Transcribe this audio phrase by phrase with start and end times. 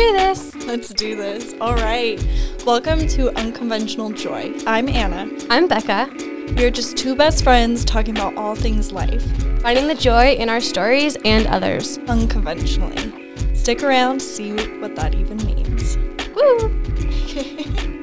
[0.00, 0.54] do this.
[0.66, 1.54] Let's do this.
[1.60, 2.18] All right.
[2.64, 4.54] Welcome to Unconventional Joy.
[4.66, 5.30] I'm Anna.
[5.50, 6.08] I'm Becca,
[6.56, 9.22] We're just two best friends talking about all things life,
[9.60, 11.98] finding the joy in our stories and others.
[12.08, 13.54] unconventionally.
[13.54, 15.98] Stick around, see what that even means.
[16.34, 16.70] Woo!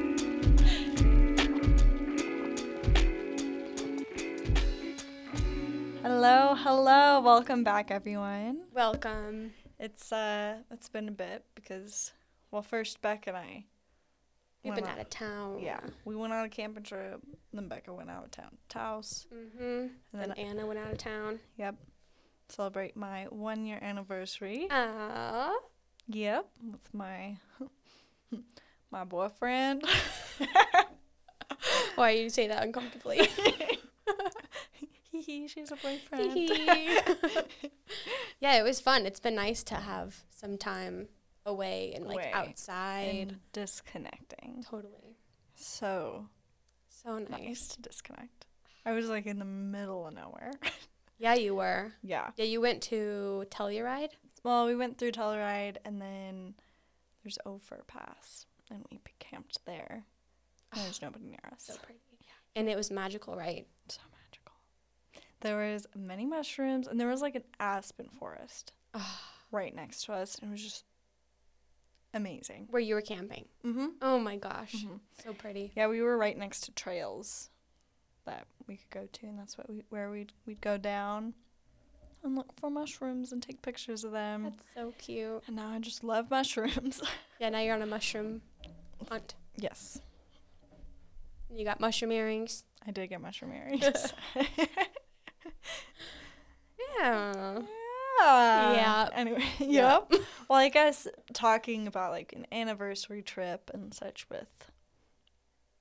[6.02, 7.20] Hello, hello.
[7.20, 8.60] Welcome back everyone.
[8.72, 9.52] Welcome.
[9.78, 12.12] It's uh it's been a bit because
[12.50, 13.64] well first Beck and I
[14.64, 15.60] We've went been out- out of town.
[15.60, 17.20] Yeah, we went on a camping trip.
[17.52, 19.62] Then Becca went out of town, Taos, Mm-hmm.
[19.62, 21.38] and And then Anna went out of town.
[21.56, 21.76] yep,
[22.48, 24.66] celebrate my one year anniversary.
[24.70, 25.52] Aww.
[26.08, 27.36] Yep, with my
[28.90, 29.84] my boyfriend.
[31.94, 33.28] Why you say that uncomfortably?
[35.20, 36.34] Hee hee, she's a boyfriend.
[38.40, 39.06] yeah, it was fun.
[39.06, 41.08] It's been nice to have some time
[41.46, 43.08] away and like Away outside.
[43.30, 44.64] and disconnecting.
[44.68, 45.16] Totally.
[45.54, 46.26] So
[46.88, 47.30] So nice.
[47.30, 48.46] nice to disconnect.
[48.84, 50.52] I was like in the middle of nowhere.
[51.20, 51.94] Yeah, you were.
[52.04, 52.30] yeah.
[52.36, 54.10] Yeah, you went to Telluride.
[54.44, 56.54] Well, we went through Telluride and then
[57.24, 60.04] there's Ophir Pass and we camped there.
[60.72, 61.64] And there's nobody near us.
[61.64, 61.98] So pretty.
[62.20, 62.28] Yeah.
[62.54, 63.66] And it was magical, right?
[63.88, 64.17] So magical.
[65.40, 68.72] There was many mushrooms and there was like an aspen forest
[69.52, 70.84] right next to us and it was just
[72.14, 72.66] amazing.
[72.70, 73.44] Where you were camping.
[73.64, 73.86] Mm-hmm.
[74.02, 74.74] Oh my gosh.
[74.74, 75.00] Mhm.
[75.22, 75.72] So pretty.
[75.76, 77.50] Yeah, we were right next to trails
[78.26, 81.34] that we could go to and that's what we where we'd we'd go down
[82.24, 84.42] and look for mushrooms and take pictures of them.
[84.44, 85.42] That's so cute.
[85.46, 87.00] and now I just love mushrooms.
[87.38, 88.42] Yeah, now you're on a mushroom
[89.08, 89.34] hunt.
[89.56, 90.00] yes.
[91.50, 92.64] You got mushroom earrings.
[92.86, 94.12] I did get mushroom earrings.
[96.98, 97.58] Yeah.
[98.20, 98.72] yeah.
[98.72, 99.08] Yeah.
[99.12, 99.98] Anyway, Yeah.
[100.10, 100.12] yep.
[100.48, 104.48] well, I guess talking about like an anniversary trip and such with,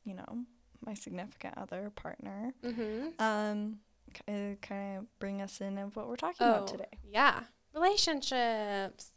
[0.04, 0.40] you know,
[0.86, 3.08] my significant other partner, Mm-hmm.
[3.20, 3.80] um,
[4.62, 6.86] kind of bring us in of what we're talking about today.
[6.94, 7.40] Oh, Yeah.
[7.74, 9.12] Relationships.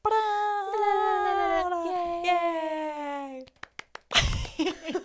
[2.25, 3.45] Yay!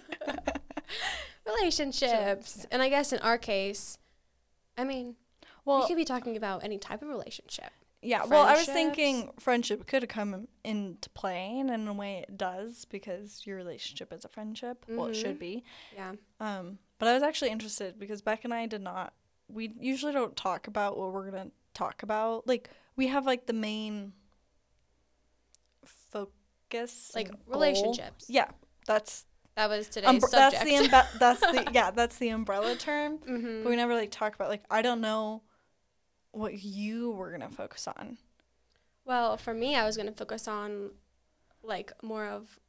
[1.45, 2.57] Relationships.
[2.59, 2.66] yeah.
[2.72, 3.97] And I guess in our case,
[4.77, 5.16] I mean,
[5.65, 7.71] we Well, could be talking about any type of relationship.
[8.01, 8.23] yeah.
[8.25, 12.85] Well, I was thinking friendship could come into play, and in a way it does
[12.85, 14.85] because your relationship is a friendship.
[14.87, 15.39] Well, it should Mhm.
[15.39, 15.63] be.
[15.95, 16.13] Yeah.
[16.39, 19.13] Um, but I was actually interested because Beck and I did not.
[19.47, 22.47] We usually don't talk about what we're gonna talk about.
[22.47, 24.13] Like we have like the main
[25.85, 28.25] focus, Like relationships.
[28.29, 28.49] Yeah,
[28.87, 30.51] that's That was today's umbre- subject.
[30.51, 33.17] that's the umbe- that's the yeah that's the umbrella term.
[33.19, 33.63] mm-hmm.
[33.63, 35.43] But we never like talk about like I don't know
[36.35, 38.18] what you were gonna focus on.
[39.06, 40.90] Well, for me, I was going to focus on
[41.62, 42.59] like more of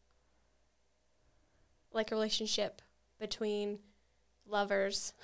[1.92, 2.82] like a relationship
[3.18, 3.78] between
[4.46, 5.14] lovers.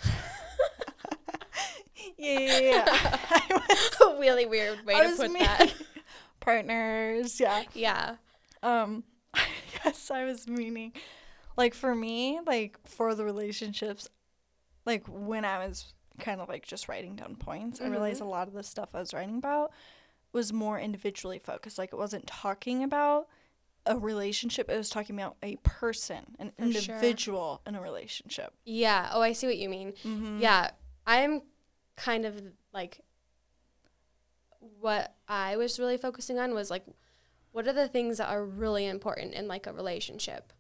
[2.19, 2.85] Yeah, yeah, yeah.
[3.51, 5.75] Was, a really weird way I to put that.
[6.41, 7.41] partners.
[7.41, 7.65] Yeah.
[7.75, 8.17] Yeah.
[8.63, 9.03] Um,
[9.35, 9.45] I
[9.83, 10.93] guess I was meaning,
[11.57, 14.09] like for me, like for the relationships,
[14.87, 18.27] like when I was kind of like just writing down points, I realized Mhm.
[18.27, 19.73] a lot of the stuff I was writing about
[20.33, 21.79] was more individually focused.
[21.79, 23.29] Like it wasn't talking about
[23.85, 26.95] a relationship; it was talking about a person, an For sure.
[26.95, 28.55] individual in a relationship.
[28.65, 29.11] Yeah.
[29.13, 29.93] Oh, I see what you mean.
[30.05, 30.39] Mm-hmm.
[30.41, 30.71] Yeah.
[31.07, 31.43] I'm
[31.97, 32.41] kind of
[32.73, 33.01] like
[34.81, 36.85] what I was really focusing on was like
[37.51, 40.53] what are the things that are really important in like a relationship?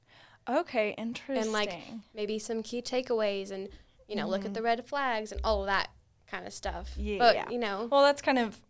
[0.48, 0.90] Okay.
[0.98, 1.38] Interesting.
[1.42, 1.72] And like
[2.14, 3.68] Maybe some key takeaways and
[4.12, 4.54] you know, look at Mhm.
[4.54, 5.88] the red flags and all of that
[6.26, 6.92] kind of stuff.
[6.98, 7.16] Yeah.
[7.18, 8.60] But, you know, well, that's kind of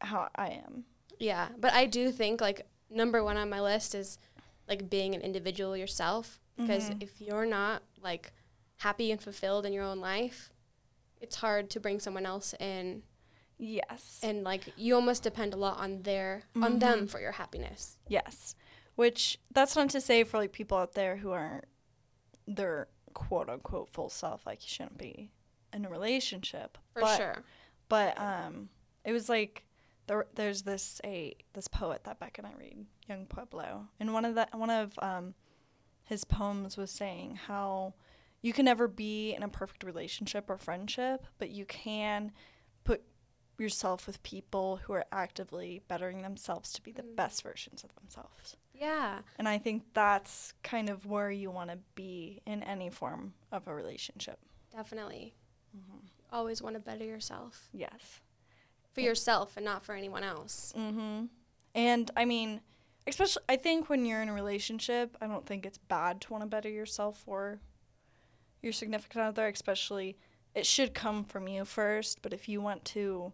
[0.00, 0.84] how I am.
[1.18, 4.18] Yeah, but I do think like number one on my list is
[4.68, 7.02] like being an individual yourself because Mhm.
[7.02, 8.32] if you're not like
[8.76, 10.52] happy and fulfilled in your own life,
[11.20, 13.02] it's hard to bring someone else in
[13.58, 14.20] Yes.
[14.22, 17.10] and like you almost depend a lot on their on them Mhm.
[17.10, 17.98] for your happiness.
[18.08, 18.54] Yes.
[18.94, 21.64] Which that's not to say for like people out there who aren't
[22.46, 25.30] their quote unquote full self, like you shouldn't be
[25.72, 26.78] in a relationship.
[26.92, 27.44] For but, sure.
[27.88, 28.68] But um
[29.04, 29.64] it was like
[30.06, 33.88] there there's this a this poet that Beck and I read, Young Pueblo.
[34.00, 35.34] And one of the one of um
[36.04, 37.94] his poems was saying how
[38.40, 42.32] you can never be in a perfect relationship or friendship, but you can
[42.84, 43.02] put
[43.56, 47.14] yourself with people who are actively bettering themselves to be the Mm.
[47.14, 48.56] best versions of themselves.
[48.74, 49.20] Yeah.
[49.38, 53.68] And I think that's kind of where you want to be in any form of
[53.68, 54.38] a relationship.
[54.74, 55.34] Definitely.
[56.32, 57.68] Always want to better yourself.
[57.72, 58.20] Yes.
[58.92, 59.08] For Yeah.
[59.08, 60.72] yourself and not for anyone else.
[60.76, 61.26] Mm-hmm.
[61.74, 62.60] And I mean,
[63.06, 66.42] especially I think when you're in a relationship, I don't think it's bad to want
[66.42, 67.60] to better yourself or
[68.62, 70.16] your significant other, especially
[70.54, 73.32] it should come from you first, but if you want to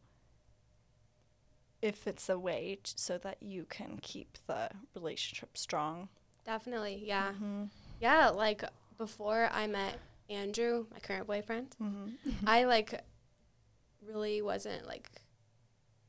[1.81, 6.09] if it's a way t- so that you can keep the relationship strong.
[6.45, 7.31] Definitely, yeah.
[7.33, 7.65] Mm-hmm.
[8.01, 8.65] Yeah, like
[8.97, 9.99] before I met
[10.31, 12.11] Andrew, my current boyfriend, Mm-hmm.
[12.47, 13.03] I like
[14.07, 15.11] really wasn't like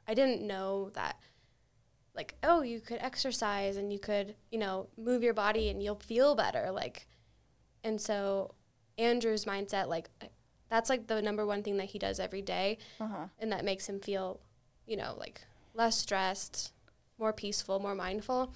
[0.07, 1.18] I didn't know that
[2.16, 5.95] like oh, you could exercise and you could, you know, move your body and you'll
[5.95, 7.07] feel better like
[7.83, 8.56] and so
[8.98, 10.10] Andrew's mindset like
[10.69, 13.25] that's like the number one thing that he does every day uh-huh.
[13.39, 14.39] and that makes him feel,
[14.86, 15.42] you know, like
[15.74, 16.74] less stressed,
[17.18, 18.54] more peaceful, more mindful.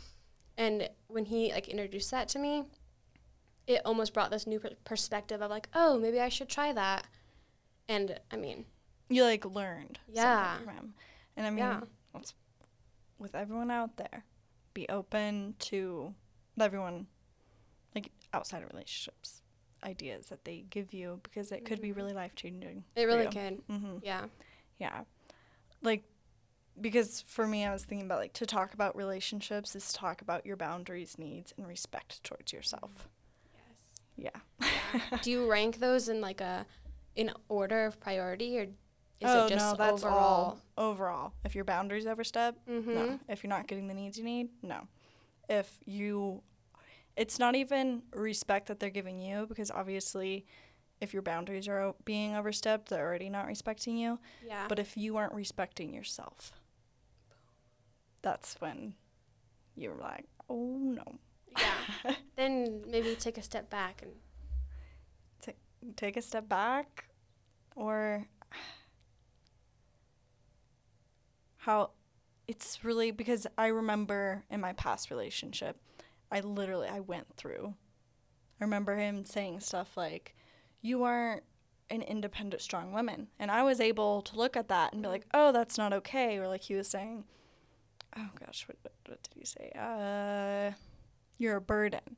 [0.58, 2.64] And when he like introduced that to me,
[3.68, 7.06] it almost brought this new per- perspective of like, oh, maybe I should try that.
[7.88, 8.66] And I mean,
[9.10, 10.58] You like learned Yeah.
[10.60, 10.94] from him.
[11.36, 11.82] And I mean yeah,
[12.14, 12.34] let's
[13.20, 14.26] with everyone out there,
[14.74, 16.14] be open to
[16.60, 17.08] everyone
[17.96, 19.42] like outside of relationships
[19.84, 21.96] ideas that they give you because it could be Mhm.
[21.98, 22.84] really life changing.
[22.96, 23.62] it really could.
[23.68, 23.98] Mm-hmm.
[24.02, 24.26] Yeah.
[24.80, 25.04] Yeah.
[25.82, 26.04] Like,
[26.80, 30.22] because for me, I was thinking about like to talk about relationships is to talk
[30.22, 33.08] about your boundaries, needs, and respect towards yourself.
[34.18, 34.42] Yes.
[34.62, 35.20] Yeah.
[35.22, 36.66] Do you rank those in like a
[37.16, 38.70] in order of priority or is
[39.30, 40.58] oh, it just no, that's overall?
[40.78, 40.90] all.
[40.92, 41.34] Overall.
[41.46, 42.94] If your boundaries overstep, Mm-hmm.
[42.94, 43.20] no.
[43.30, 44.88] If you're not getting the needs you need, no.
[45.48, 46.42] If you,
[47.16, 50.46] it's not even respect that they're giving you because obviously,
[51.00, 54.20] if your boundaries are o- being overstepped, they're already not respecting you.
[54.46, 54.66] Yeah.
[54.68, 56.54] But if you aren't respecting yourself,
[58.24, 58.96] that's when
[59.76, 61.20] you're like, oh no.
[61.58, 62.16] yeah.
[62.36, 64.14] then maybe take a step back and
[65.96, 67.06] Take a step back
[67.76, 68.28] or
[71.58, 71.92] how
[72.48, 75.78] it's really because I remember in my past relationship,
[76.32, 77.76] I literally I went through.
[78.60, 80.36] I remember him saying stuff like,
[80.82, 81.44] "You aren't
[81.90, 85.26] an independent, strong woman," and I was able to look at that and be like,
[85.34, 87.26] "Oh, that's not okay," or like he was saying,
[88.18, 89.72] "Oh gosh, what what, what did he say?
[89.78, 90.74] Uh,
[91.38, 92.18] you're a burden,"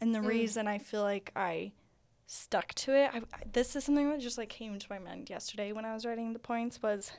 [0.00, 0.26] and the Mm.
[0.26, 1.72] reason I feel like I
[2.26, 5.30] stuck to it, I, I, this is something that just like came to my mind
[5.30, 7.12] yesterday when I was writing the points was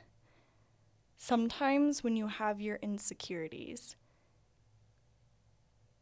[1.16, 3.96] sometimes when you have your insecurities,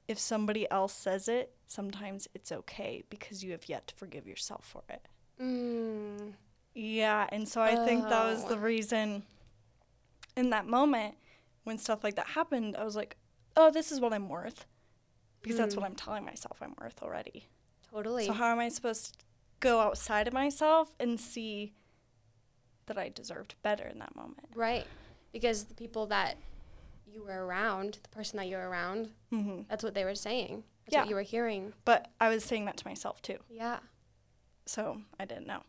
[0.09, 4.65] if somebody else says it, sometimes it's okay because you have yet to forgive yourself
[4.67, 5.07] for it.
[5.41, 6.33] mm,
[6.75, 8.49] Yeah, and so I think that was Oh.
[8.49, 9.23] the reason
[10.37, 11.17] in that moment
[11.67, 13.17] when stuff like that happened, I was like,
[13.57, 14.67] oh, this is what I'm worth.
[15.43, 15.89] Because that's what Mm.
[15.91, 17.49] I'm telling myself I'm worth already.
[17.91, 18.27] totally.
[18.27, 19.25] So how am I supposed to
[19.61, 21.75] go outside of myself and see
[22.87, 24.49] that I deserved better in that moment?
[24.55, 24.87] Right.
[25.33, 26.37] Because the people that
[27.07, 30.63] you were around, the person that you were around, hmm that's what they were saying.
[30.85, 31.01] That's Yeah.
[31.01, 31.73] what you were hearing.
[31.85, 33.81] But I was saying that to myself too, Yeah.
[34.67, 35.63] so I didn't know.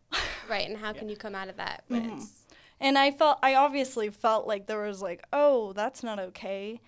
[0.48, 0.68] Right.
[0.68, 2.22] And how can you come out of that when Mhm.
[2.22, 2.46] it's
[2.79, 6.79] And I felt, I obviously felt like there was like, oh, that's not okay.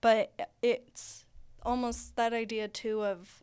[0.00, 1.24] But it's
[1.62, 3.42] almost that idea too of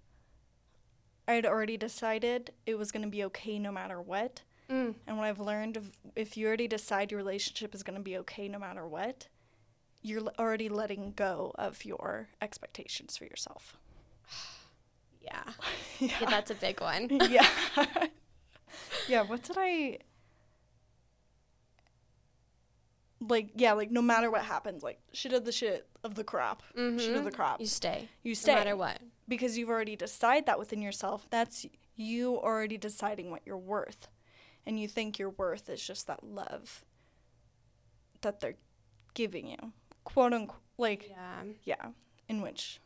[1.27, 4.41] I'd already decided it was going to be okay no matter what.
[4.69, 8.03] mm, And what I've learned, of, if you already decide your relationship is going to
[8.03, 9.27] be okay no matter what,
[10.01, 13.77] you're already letting go of your expectations for yourself.
[15.21, 15.43] yeah.
[16.00, 16.29] yeah.
[16.29, 17.09] That's a big one.
[17.29, 17.47] yeah.
[19.07, 19.97] yeah, what did I
[23.19, 26.62] like yeah, like no matter what happens, like shit of the shit of the crap.
[26.75, 27.60] Shit of the crap.
[27.60, 28.10] You stay.
[28.24, 28.53] You stay.
[28.53, 29.00] No matter what.
[29.27, 31.27] Because you've already decided that within yourself.
[31.29, 34.07] That's you already deciding what you're worth.
[34.65, 36.84] And you think your worth is just that love
[38.22, 38.55] that they're
[39.13, 39.72] giving you.
[40.03, 41.43] Quote unquote like Yeah.
[41.63, 41.86] yeah.
[42.27, 42.79] In which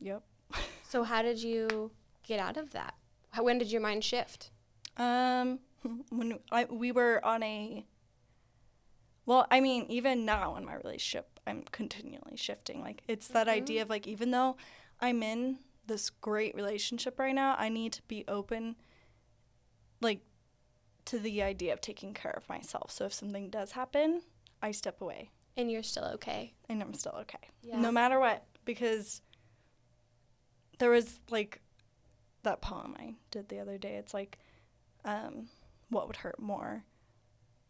[0.00, 0.22] Yep.
[0.84, 1.90] So how did you
[2.26, 2.94] get out of that?
[3.30, 4.50] How, when did your mind shift?
[4.96, 5.58] Um,
[6.08, 7.84] when I we were on a.
[9.28, 12.80] Well, I mean, even now in my relationship, I'm continually shifting.
[12.80, 14.56] Like it's that idea of like even though
[15.02, 18.76] I'm in this great relationship right now, I need to be open.
[20.00, 20.20] Like,
[21.04, 22.90] to the idea of taking care of myself.
[22.90, 24.22] So if something does happen,
[24.62, 26.54] I step away And you're still okay.
[26.68, 27.50] and I'm still okay.
[27.62, 27.80] Yeah.
[27.80, 29.20] No matter what, because
[30.78, 31.60] there was like
[32.44, 33.96] that poem I did the other day.
[33.96, 34.38] It's like,
[35.04, 35.48] um,
[35.90, 36.84] what would hurt more?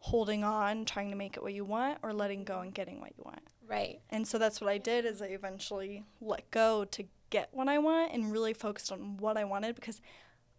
[0.01, 3.13] Holding on, trying to make it what you want, or letting go and getting what
[3.17, 3.41] you want.
[3.67, 4.01] Right.
[4.11, 7.79] And so that's what I did is I eventually let go to get what I
[7.79, 10.01] want and really focused on what I wanted because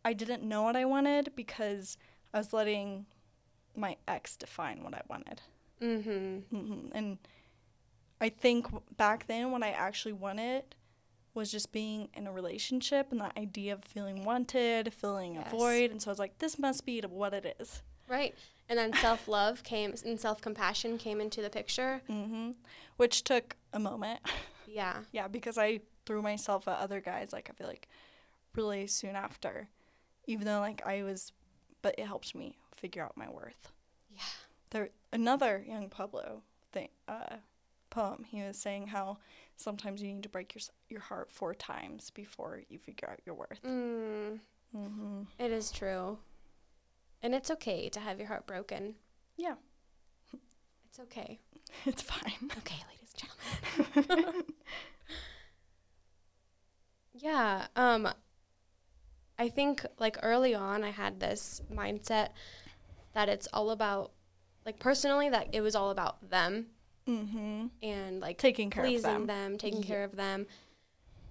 [0.05, 1.97] I didn't know what I wanted because
[2.33, 3.05] I was letting
[3.75, 5.41] my ex define what I wanted
[5.81, 6.55] Mm-hmm.
[6.55, 7.17] hmm And
[8.21, 8.67] I think
[8.97, 10.75] back then what I actually wanted
[11.33, 15.47] was just being in a relationship and that idea of feeling wanted, feeling Yes.
[15.47, 15.91] a void.
[15.91, 17.81] And so I was like, this must be what it is.
[18.09, 18.35] Right.
[18.67, 22.01] And then self love came and self compassion came into the picture.
[22.07, 22.51] hmm
[22.97, 24.19] Which took a moment.
[24.71, 24.97] Yeah.
[25.11, 27.87] yeah, because I threw myself at other guys, like, I feel like
[28.55, 29.67] really soon after.
[30.27, 31.31] Even though, like, I was,
[31.81, 33.71] but it helped me figure out my worth.
[34.15, 34.21] Yeah.
[34.69, 37.37] there another young Pueblo thing uh,
[37.89, 38.25] poem.
[38.29, 39.17] He was saying how
[39.57, 43.33] sometimes you need to break your your heart four times before you figure out your
[43.33, 43.63] worth.
[43.65, 44.39] Mm,
[44.77, 45.21] Mm-hmm.
[45.39, 46.19] it is true.
[47.21, 48.95] And it's okay to have your heart broken.
[49.37, 49.55] Yeah,
[50.87, 51.39] It's okay.
[51.85, 52.49] it's fine.
[52.59, 53.13] Okay, ladies
[53.95, 54.43] and gentlemen.
[57.13, 57.67] yeah.
[57.75, 58.07] Um
[59.37, 62.29] I think like early on I had this mindset
[63.13, 64.11] that it's all about
[64.65, 66.67] like personally that it was all about them
[67.07, 67.67] mm-hmm.
[67.81, 69.25] and like Taking care of pleasing them.
[69.27, 69.87] them, taking Yeah.
[69.87, 70.45] care of them.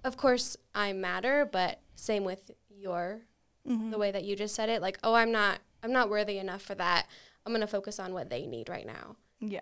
[0.03, 3.21] Of course, I matter, but same with your
[3.67, 3.91] Mm-hmm.
[3.91, 4.81] the way that you just said it.
[4.81, 7.07] Like, oh, I'm not I'm not worthy enough for that.
[7.45, 9.15] I'm going to focus on what they need right now.
[9.39, 9.61] Yeah.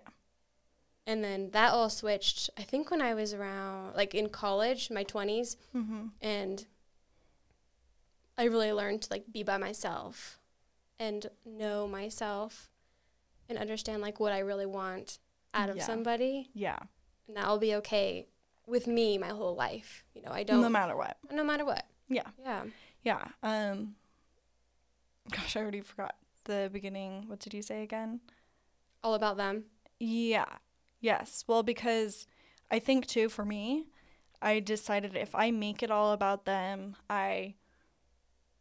[1.06, 5.04] And then that all switched, I think when I was around, like in college, my
[5.04, 6.06] 20s, Mm-hmm.
[6.20, 6.66] and
[8.36, 10.38] I really learned to like be by myself
[10.98, 12.70] and know myself
[13.48, 15.18] and understand like what I really want
[15.54, 15.84] out of Yeah.
[15.84, 16.50] somebody.
[16.54, 16.78] Yeah.
[17.26, 18.26] And that'll be okay
[18.66, 20.04] with me my whole life.
[20.14, 21.16] You know, I don't, No matter what.
[21.30, 21.86] no matter what.
[22.08, 22.28] Yeah.
[22.42, 22.64] Yeah.
[23.02, 23.28] Yeah.
[23.42, 23.94] Um.
[25.30, 27.24] Gosh, I already forgot the beginning.
[27.28, 28.20] What did you say again?
[29.02, 29.64] All about them.
[30.00, 30.46] Yeah.
[31.00, 31.44] Yes.
[31.46, 32.26] Well, because
[32.70, 33.86] I think too for me,
[34.40, 37.54] I decided if I make it all about them, I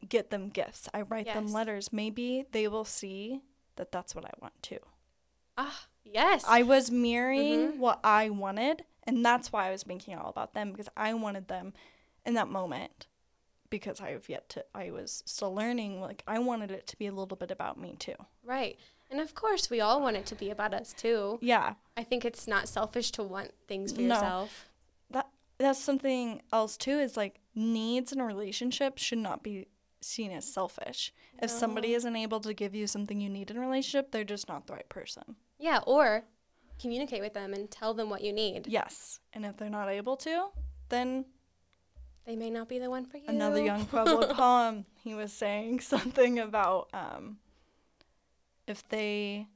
[0.07, 0.87] get them gifts.
[0.93, 1.91] I write them letters.
[1.91, 3.41] Maybe they will see
[3.75, 4.79] that that's what I want too.
[5.57, 6.43] Ah, yes.
[6.47, 7.77] I was mirroring Mhm.
[7.77, 11.13] what I wanted, and that's why I was making it all about them because I
[11.13, 11.73] wanted them
[12.25, 13.07] in that moment.
[13.69, 15.99] Because I have yet to, I was still learning.
[16.01, 18.15] Like I wanted it to be a little bit about me too.
[18.45, 18.77] right.
[19.09, 21.39] And of course, we all want it to be about us too.
[21.41, 24.15] Yeah, I think it's not selfish to want things for No.
[24.15, 24.65] yourself.
[25.59, 29.65] that's something else too is like needs in a relationship should not be
[30.01, 33.59] seen as selfish if somebody isn't able to give you something you need in a
[33.59, 36.25] relationship they're just not the right person Yeah, or
[36.79, 38.67] communicate with them and tell them what you need.
[38.67, 40.49] yes and if they're not able to
[40.89, 41.25] then
[42.27, 43.23] They may not be the one for you.
[43.27, 47.37] another young pueblo poem he was saying something about um
[48.67, 49.47] if they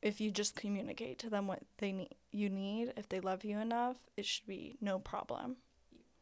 [0.00, 3.58] if you just communicate to them what they need you need if they love you
[3.58, 5.56] enough it should be no problem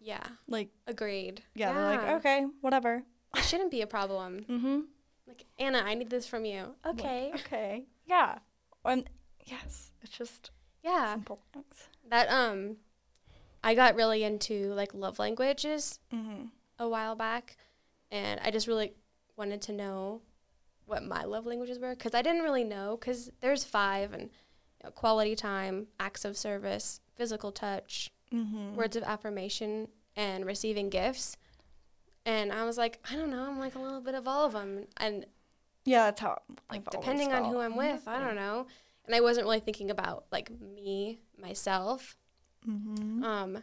[0.01, 1.43] Yeah, like agreed.
[1.55, 3.03] yeah, they're like okay whatever
[3.37, 4.47] It shouldn't be a problem.
[4.49, 4.81] mm-hmm
[5.27, 6.75] Like, Anna, I need this from you.
[6.87, 7.33] Okay.
[7.41, 7.85] Okay.
[8.07, 8.39] Yeah.
[8.85, 9.11] And
[9.45, 10.51] yes, it's just
[10.83, 11.13] Yeah.
[11.13, 11.89] simple things.
[12.09, 12.77] That, um,
[13.67, 16.45] I got really into like love languages Mm-hmm.
[16.79, 17.57] a while back,
[18.11, 18.93] and I just really
[19.37, 20.23] wanted to know
[20.87, 24.85] what my love languages were because I didn't really know because there's five and you
[24.85, 28.75] know, quality time, acts of service, physical touch, Mm-hmm.
[28.77, 31.37] words of affirmation, and receiving gifts.
[32.25, 34.53] And I was like, I don't know, I'm like a little bit of all of
[34.53, 34.87] them.
[34.97, 35.27] And
[35.85, 36.41] Yeah, that's how.
[36.71, 37.61] like I've depending on who.
[37.61, 38.67] I'm with, I don't know.
[39.07, 42.17] And I wasn't really thinking about like me, myself.
[42.69, 43.25] Mm-hmm.
[43.25, 43.63] Um,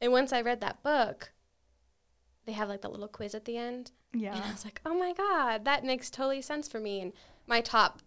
[0.00, 1.32] and once I read that book,
[2.44, 3.92] they have like the little quiz at the end.
[4.12, 4.34] Yeah.
[4.34, 7.00] And I was like, oh my God, that makes totally sense for me.
[7.00, 7.12] And
[7.46, 8.00] my top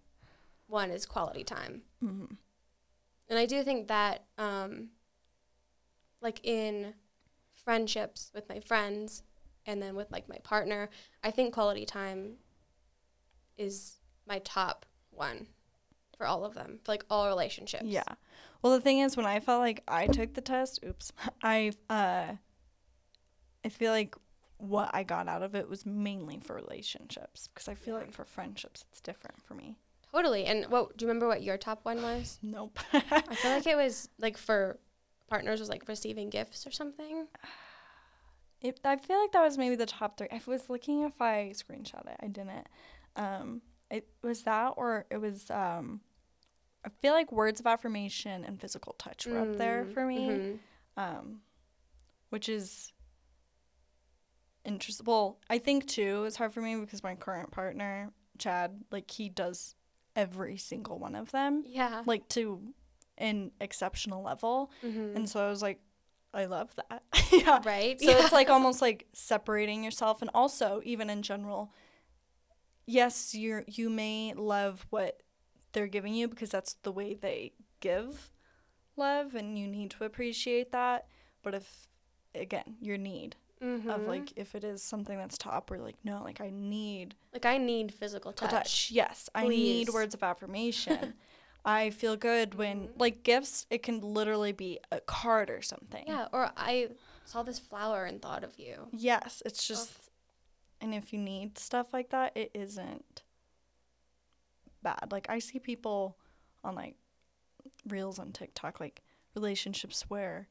[0.67, 1.83] one is quality time.
[2.03, 2.33] Mm-hmm.
[3.29, 4.89] And I do think that, um,
[6.21, 6.93] like in
[7.53, 9.24] friendships with my friends
[9.65, 10.89] and then with like my partner,
[11.24, 12.38] I think quality time
[13.57, 15.48] is my top one
[16.17, 17.86] for all of them, for like all relationships.
[17.86, 18.03] Yeah.
[18.61, 21.11] Well, the thing is, when I felt like I took the test, oops,
[21.43, 22.33] I uh,
[23.63, 24.15] I feel like
[24.57, 28.25] what I got out of it was mainly for relationships because I feel like for
[28.25, 29.77] friendships it's different for me.
[30.11, 30.45] Totally.
[30.45, 32.39] And what do you remember what your top one was?
[32.43, 32.79] Nope.
[32.93, 32.99] I
[33.35, 34.77] feel like it was like for
[35.29, 37.27] partners was like receiving gifts or something.
[38.61, 40.27] It, I feel like that was maybe the top three.
[40.29, 42.17] I was looking if I screenshot it.
[42.21, 42.67] I didn't.
[43.15, 45.49] Um, it was that, or it was.
[45.49, 46.01] Um,
[46.86, 50.27] I feel like words of affirmation and physical touch were up there Mm, for me,
[50.29, 50.59] mhm.
[50.98, 51.41] um,
[52.29, 52.93] which is
[54.65, 55.05] interesting.
[55.05, 59.29] Well, I think too it's hard for me because my current partner, Chad, like he
[59.29, 59.75] does
[60.15, 62.03] every single one of them, Yeah.
[62.05, 62.62] like to
[63.17, 65.15] an exceptional level, Mhm.
[65.15, 65.81] and so I was like,
[66.33, 67.03] I love that.
[67.31, 67.59] yeah.
[67.65, 68.00] right.
[68.00, 71.74] So it's like almost like separating yourself and also even in general
[72.86, 75.21] yes, you're you may love what
[75.73, 78.31] they're giving you because that's the way they give
[78.97, 81.07] love and you need to appreciate that.
[81.43, 81.88] But if,
[82.35, 83.89] again, your need Mm-hmm.
[83.89, 87.45] of like, if it is something that's top, or like, no, like I need like
[87.45, 88.51] I need physical touch.
[88.51, 88.89] touch.
[88.89, 91.15] Yes, I need words of affirmation.
[91.65, 92.91] I feel good when, Mhm.
[92.97, 96.05] like, gifts, it can literally be a card or something.
[96.07, 96.91] Yeah, or I
[97.25, 98.88] saw this flower and thought of you.
[98.93, 100.09] Yes, it's just, Ugh.
[100.79, 103.23] and if you need stuff like that, it isn't
[104.83, 105.09] bad.
[105.12, 106.17] Like, I see people
[106.63, 106.95] on, like,
[107.88, 109.01] reels on TikTok, like,
[109.36, 110.48] relationships where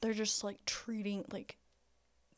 [0.00, 1.56] they're just, like, treating, like,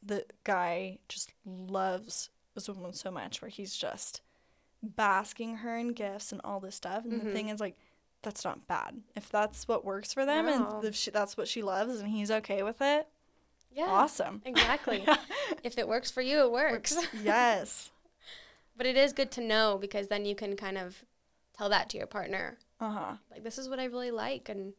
[0.02, 4.20] the guy just loves this woman so much where he's just
[4.82, 7.04] basking her in gifts and all this stuff.
[7.04, 7.32] And the Mhm.
[7.32, 7.76] thing is, like,
[8.22, 9.02] that's not bad.
[9.14, 10.52] If that's what works for them No.
[10.78, 13.08] and if she, that's what she loves and he's okay with it,
[13.70, 13.86] Yeah.
[13.86, 14.42] awesome.
[14.44, 15.04] Exactly.
[15.62, 16.96] if it works for you, it works.
[17.12, 17.90] yes.
[18.76, 21.04] but it is good to know because then you can kind of
[21.56, 22.58] tell that to your partner.
[22.80, 23.12] Uh huh.
[23.30, 24.72] Like this is what I really like and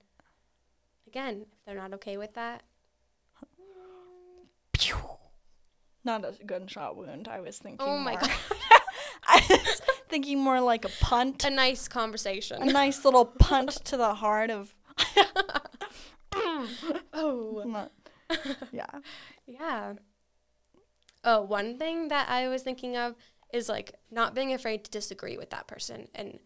[1.08, 2.64] again, if they're not okay with that,
[6.06, 7.28] Not a gunshot wound.
[7.28, 7.86] I was thinking.
[7.88, 8.32] Oh my more- God.
[9.28, 12.62] I was thinking more like a punt, a nice conversation.
[12.62, 14.76] a nice little punt to the heart of.
[17.14, 17.64] oh.
[17.66, 17.92] Not-
[18.72, 19.00] yeah.
[19.48, 19.94] Yeah.
[21.24, 23.16] Oh, one thing that I was thinking of
[23.54, 26.40] is like not being afraid to disagree with that person and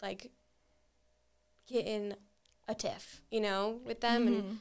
[0.00, 0.30] like
[1.66, 2.16] get in
[2.68, 4.58] a tiff, you know, with them and Mhm.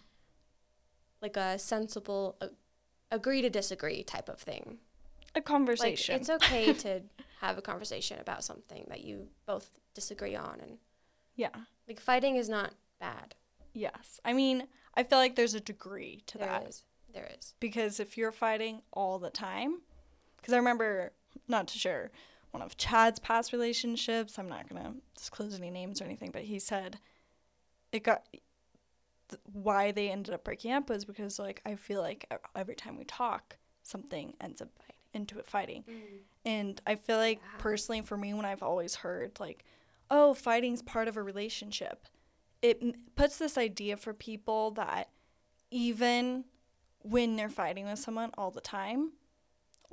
[1.22, 2.48] like a sensible uh,
[3.12, 4.80] agree to disagree type of thing.
[5.36, 6.14] a conversation.
[6.14, 7.02] Like it's okay to
[7.42, 10.78] have a conversation about something that you both disagree on and
[11.36, 11.50] yeah.
[11.88, 13.34] like fighting is not bad.
[13.74, 14.20] Yes.
[14.24, 16.84] I mean, I feel like there's a degree to There that is.
[17.12, 17.56] There is.
[17.60, 19.82] because if you're fighting all the time,
[20.44, 21.14] because I remember
[21.48, 22.12] not to share
[22.52, 24.38] one of Chad's past relationships.
[24.38, 27.00] I'm not gonna disclose any names or anything, but he said
[27.94, 28.24] it got
[29.30, 32.98] th- why they ended up breaking up was because like I feel like every time
[32.98, 34.70] we talk, something ends up
[35.14, 35.84] into it fighting.
[35.90, 36.02] Mm.
[36.46, 37.58] And I feel like Yeah.
[37.60, 39.64] personally for me, when I've always heard like,
[40.12, 42.08] oh, fighting's part of a relationship,
[42.62, 45.10] it m- puts this idea for people that
[45.72, 46.46] even
[47.02, 49.12] when they're fighting with someone all the time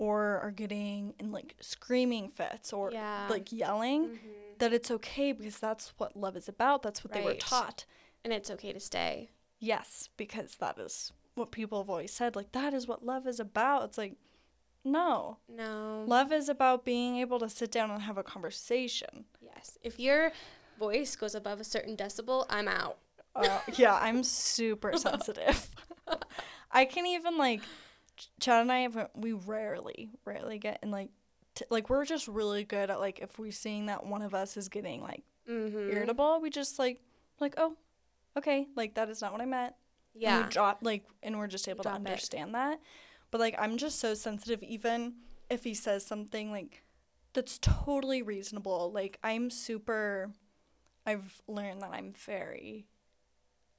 [0.01, 3.27] or are getting in like screaming fits or Yeah.
[3.29, 4.59] like yelling, Mhm.
[4.59, 6.81] that it's okay because that's what love is about.
[6.83, 7.85] That's what they were taught.
[8.25, 9.29] And it's okay to stay.
[9.59, 12.35] Yes, because that is what people have always said.
[12.35, 13.85] Like, that is what love is about.
[13.85, 14.17] It's like,
[14.85, 15.37] no.
[15.47, 16.05] No.
[16.09, 19.27] Love is about being able to sit down and have a conversation.
[19.43, 19.77] Yes.
[19.83, 20.33] If your
[20.79, 22.97] voice goes above a certain decibel, I'm out.
[23.35, 25.69] Uh, yeah, I'm super sensitive.
[26.73, 27.61] I can even like
[28.41, 31.11] Chad and I have we rarely rarely get in like
[31.55, 34.57] t- like we're just really good at like if we're seeing that one of us
[34.57, 35.91] is getting like Mm-hmm.
[35.91, 37.01] irritable, we just like
[37.41, 37.77] like oh
[38.37, 39.75] okay like that is not what I meant.
[40.15, 40.43] And Yeah.
[40.45, 42.07] we drop like and we're just able to drop it.
[42.07, 42.81] understand that.
[43.31, 45.15] But like I'm just so sensitive even
[45.49, 46.83] if he says something like
[47.33, 48.91] that's totally reasonable.
[48.93, 50.31] Like I'm super
[51.07, 52.87] I've learned that I'm very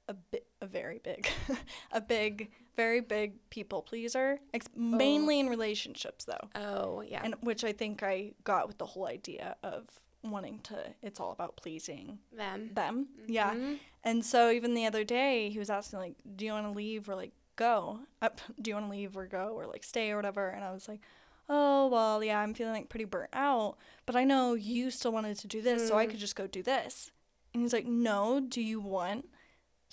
[0.08, 1.28] a bit a very big
[1.92, 7.20] a big very big people pleaser ex- mainly in relationships though Oh, yeah.
[7.24, 9.84] and which i think i got with the whole idea of
[10.22, 12.70] wanting to it's all about pleasing them.
[12.74, 13.78] them yeah Mhm.
[14.04, 17.08] and so even the other day he was asking like do you want to leave
[17.08, 18.28] or like go uh,
[18.62, 20.86] do you want to leave or go or like stay or whatever and i was
[20.88, 21.00] like
[21.48, 25.36] oh well yeah i'm feeling like pretty burnt out but i know you still wanted
[25.38, 26.10] to do this so i Mm.
[26.10, 27.10] could just go do this
[27.52, 29.28] and he's like no do you want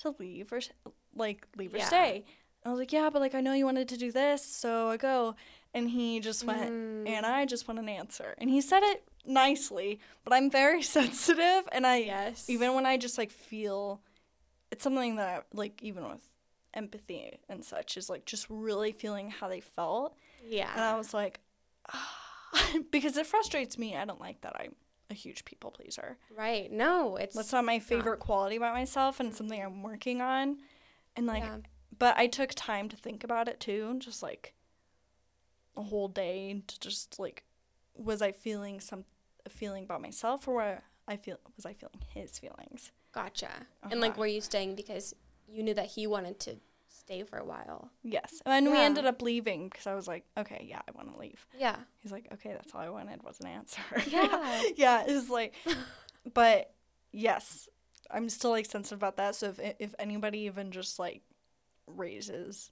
[0.01, 0.59] to leave or
[1.15, 1.85] like leave or Yeah.
[1.85, 2.23] stay
[2.65, 4.97] i was like yeah but like i know you wanted to do this so i
[4.97, 5.35] go
[5.73, 7.07] and he just went Mm.
[7.09, 11.63] and i just want an answer and he said it nicely but i'm very sensitive
[11.71, 12.49] and i yes.
[12.49, 14.01] even when I just like feel
[14.71, 16.21] it's something that like even with
[16.73, 20.15] empathy and such is like just really feeling how they felt
[20.47, 20.71] yeah.
[20.73, 21.39] and I was like
[22.91, 24.75] because it frustrates me I don't like that I'm
[25.09, 26.71] a huge people pleaser right.
[26.71, 30.57] No, it's that's not my favorite quality about myself and it's something I'm working on
[31.15, 31.57] and like yeah.
[31.97, 34.53] but I took time to think about it too just like
[35.75, 37.43] a whole day to just like
[37.95, 39.05] was I feeling some
[39.45, 43.49] a feeling about myself or were I feel was I feeling his feelings Gotcha.
[43.89, 44.19] And like, Uh-huh.
[44.21, 45.15] were you staying because
[45.47, 46.57] you knew that he wanted to
[47.09, 47.89] stay for a while?
[48.03, 48.41] Yes.
[48.45, 51.45] And we ended up leaving because I was like, okay, yeah, I want to leave.
[51.57, 51.75] Yeah.
[51.97, 53.81] He's like, okay, that's all I wanted was an answer.
[54.07, 54.61] Yeah.
[54.75, 55.03] yeah.
[55.07, 55.55] It's like,
[56.33, 56.71] but
[57.11, 57.67] yes,
[58.11, 59.35] I'm still like sensitive about that.
[59.35, 61.21] So if, if anybody even just like
[61.87, 62.69] raises,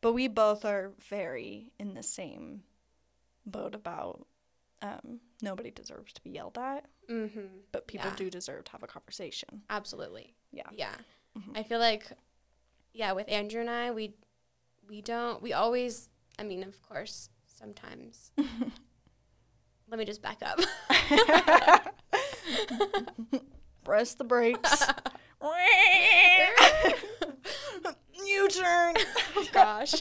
[0.00, 2.62] but we both are very in the same
[3.44, 4.24] boat about
[4.82, 7.40] um, nobody deserves to be yelled at, Mm-hmm.
[7.72, 8.16] but people Yeah.
[8.16, 9.62] do deserve to have a conversation.
[9.68, 10.32] Absolutely.
[10.52, 10.68] Yeah.
[10.72, 10.94] Yeah.
[11.36, 11.56] Mhm.
[11.58, 12.06] I feel like,
[12.92, 14.14] yeah, with Andrew and I, we
[14.88, 16.08] we don't we always.
[16.38, 18.32] I mean, of course, sometimes.
[19.90, 20.58] Let me just back up.
[23.84, 24.84] Press the brakes.
[28.26, 28.94] you turn.
[29.36, 29.94] oh gosh.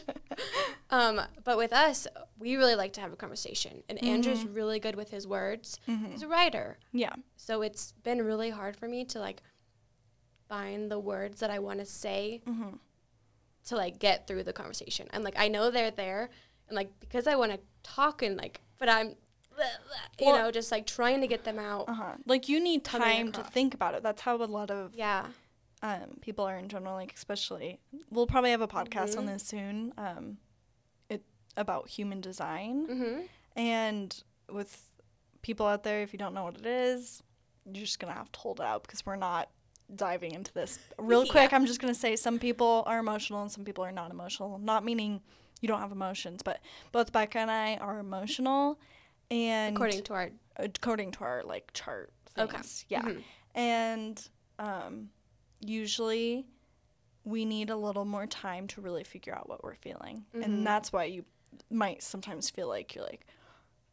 [0.89, 4.55] Um, but with us, we really like to have a conversation, and Andrew's Mhm.
[4.55, 5.79] really good with his words.
[5.87, 6.11] Mhm.
[6.11, 7.13] He's a writer, Yeah.
[7.35, 9.41] so it's been really hard for me to like
[10.49, 12.75] find the words that I want to say Mm-hmm.
[13.67, 15.07] to like get through the conversation.
[15.11, 16.29] And like I know they're there,
[16.67, 19.09] and like because I want to talk and like, but I'm,
[20.19, 21.85] you Well- know, just like trying to get them out.
[21.87, 22.15] Uh huh.
[22.25, 24.03] Like you need time to think about it.
[24.03, 25.27] That's how a lot of Yeah.
[25.81, 26.93] um, people are in general.
[26.95, 29.33] Like especially, we'll probably have a podcast on Mhm.
[29.33, 29.93] this soon.
[29.97, 30.37] Um,
[31.09, 31.23] it
[31.55, 33.21] about human design Mm-hmm.
[33.55, 34.85] and with
[35.41, 36.01] people out there.
[36.01, 37.21] If you don't know what it is,
[37.65, 39.49] you're just gonna have to hold it out because we're not
[39.95, 41.31] diving into this real Yeah.
[41.31, 41.53] quick.
[41.53, 44.57] I'm just gonna say some people are emotional and some people are not emotional.
[44.59, 45.21] Not meaning
[45.61, 46.59] you don't have emotions, but
[46.91, 48.79] both Becca and I are emotional,
[49.31, 52.57] and According to our according to our like chart Okay.
[52.57, 52.85] things.
[52.89, 53.01] Yeah.
[53.03, 53.23] Mhm.
[53.55, 55.09] And um
[55.61, 56.45] usually
[57.25, 60.25] we need a little more time to really figure out what we're feeling.
[60.33, 60.43] Mhm.
[60.45, 61.25] And that's why you
[61.69, 63.25] might sometimes feel like you're like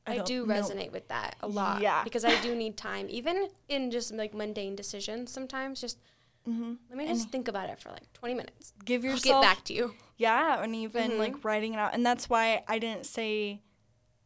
[0.06, 0.54] I, don't do know.
[0.54, 1.80] resonate with that a lot.
[1.82, 2.04] Yeah.
[2.04, 5.32] Because I do need time, even in just like mundane decisions.
[5.32, 5.98] Sometimes just
[6.46, 6.78] Mhm.
[6.88, 8.72] let me And just think about it for like 20 minutes.
[8.84, 9.94] give I'll yourself get back to you.
[10.16, 11.18] Yeah, and even Mhm.
[11.18, 11.92] like writing it out.
[11.92, 13.62] And that's why I didn't say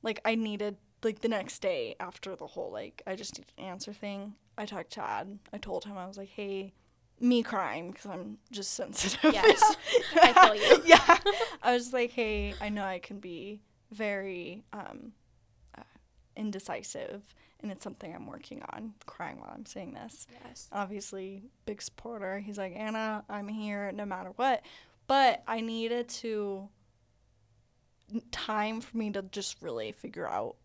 [0.02, 3.64] like I needed like the next day after the whole like I just need an
[3.64, 4.34] answer thing.
[4.58, 5.38] I talked to Chad.
[5.52, 6.74] I told him I was like, "Hey,
[7.18, 9.76] me crying because I'm just sensitive." Yes.
[10.22, 10.82] I feel you.
[10.86, 11.18] yeah.
[11.62, 15.12] I was like, "Hey, I know I can be very um
[16.36, 17.22] indecisive
[17.62, 20.68] and it's something I'm working on." Crying while I'm saying this Yes.
[20.72, 22.38] obviously big supporter.
[22.38, 24.62] He's like, Anna, I'm here no matter what.
[25.06, 26.68] But I needed to
[28.32, 30.56] time for me to just really figure out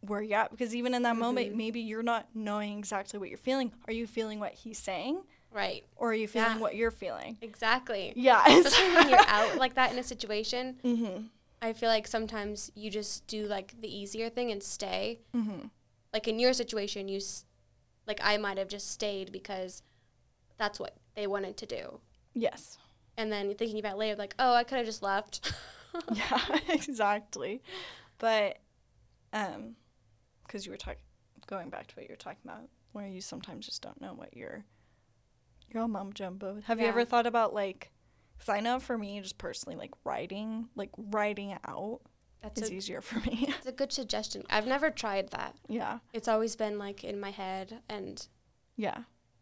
[0.00, 1.56] where you're at because even in that moment Mhm.
[1.56, 5.84] maybe you're not knowing exactly what you're feeling are you feeling what he's saying Right.
[5.96, 6.58] or are you feeling Yeah.
[6.58, 8.12] what you're feeling Exactly.
[8.16, 11.26] yeah Especially when you're out like that in a situation, mm-hmm.
[11.64, 15.20] I feel like sometimes you just do like the easier thing and stay.
[15.34, 15.66] Mm-hmm.
[16.12, 17.44] Like in your situation, you s-
[18.06, 19.82] like I might have just stayed because
[20.58, 22.00] that's what they wanted to do.
[22.34, 22.78] yes
[23.16, 25.52] And then thinking about later, like, oh, I could have just left.
[26.12, 27.62] yeah exactly
[28.18, 28.58] but
[29.32, 29.76] um
[30.44, 30.98] because you were talking
[31.46, 34.36] going back to what you were talking about where you sometimes just don't know what
[34.36, 34.64] you're
[35.68, 37.92] you're all mum jumbo have you ever thought about like
[38.44, 42.00] because i know for me just personally like writing like writing out
[42.42, 44.42] That's is a, easier for me it's a good suggestion.
[44.50, 45.56] I've never tried that.
[45.68, 48.26] yeah It's always been like in my head and
[48.76, 48.98] yeah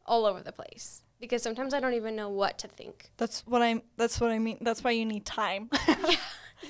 [0.07, 3.11] all over the place because sometimes I don't even know what to think.
[3.17, 6.17] that's what i'm that's what i mean that's why you need time Yeah.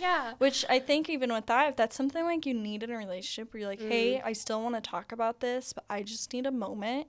[0.00, 0.32] yeah.
[0.38, 3.52] Which I think even with that, if that's something like you need in a relationship
[3.52, 4.26] where you're like, hey, Mm.
[4.26, 7.08] I still want to talk about this, but I just need a moment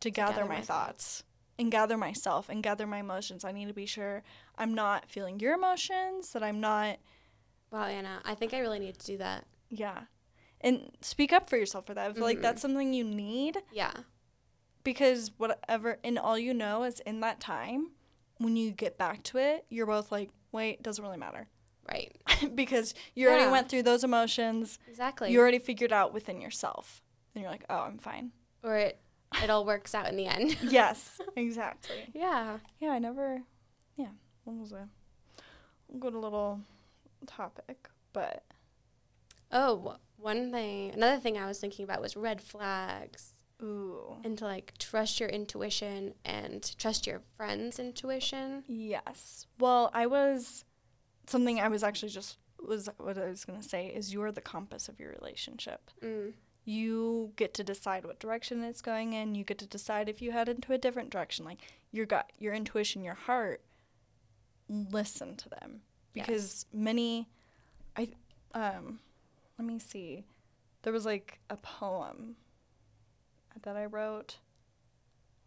[0.00, 1.24] to, gather, gather my, my thoughts
[1.58, 3.44] and gather myself and gather my emotions.
[3.44, 4.22] I need to be sure
[4.58, 6.98] I'm not feeling your emotions, that I'm not,
[7.70, 9.44] Wow, Anna, I think I really need to do that.
[9.70, 10.02] yeah.
[10.60, 12.10] And speak up for yourself for that.
[12.10, 12.42] I feel like Mhm.
[12.42, 13.92] that's something you need Yeah.
[14.84, 17.92] because whatever, and all you know is in that time,
[18.38, 21.48] when you get back to it, you're both like, wait, doesn't really matter.
[21.88, 22.16] Right.
[22.54, 24.78] because you already went through those emotions.
[24.88, 25.30] Exactly.
[25.30, 27.02] you already figured out within yourself.
[27.34, 28.32] And you're like, oh, I'm fine.
[28.62, 28.98] or it
[29.42, 30.56] it all works out in the end.
[30.62, 31.96] yes, exactly.
[32.14, 32.58] yeah.
[32.80, 33.42] Yeah, I never,
[33.96, 34.08] yeah,
[34.44, 34.88] what was a
[35.98, 36.60] good little
[37.26, 38.42] topic, but
[39.52, 43.30] Oh, one thing, another thing I was thinking about was red flags
[43.62, 48.64] ooh, and to like trust your intuition and trust your friend's intuition.
[48.66, 49.46] yes.
[49.58, 50.64] Well, I was,
[51.26, 54.40] something I was actually just, was what I was going to say is you're the
[54.40, 55.90] compass of your relationship.
[56.02, 56.32] Mm.
[56.66, 59.36] You get to decide what direction it's going in.
[59.36, 61.44] You get to decide if you head into a different direction.
[61.44, 61.60] Like
[61.92, 63.62] your gut, your intuition, your heart,
[64.68, 65.80] listen to them.
[66.12, 66.26] Yes.
[66.26, 67.28] Because many,
[67.96, 68.08] I,
[68.52, 68.98] um,
[69.58, 70.24] let me see.
[70.82, 72.36] There was like a poem
[73.62, 74.38] that I wrote.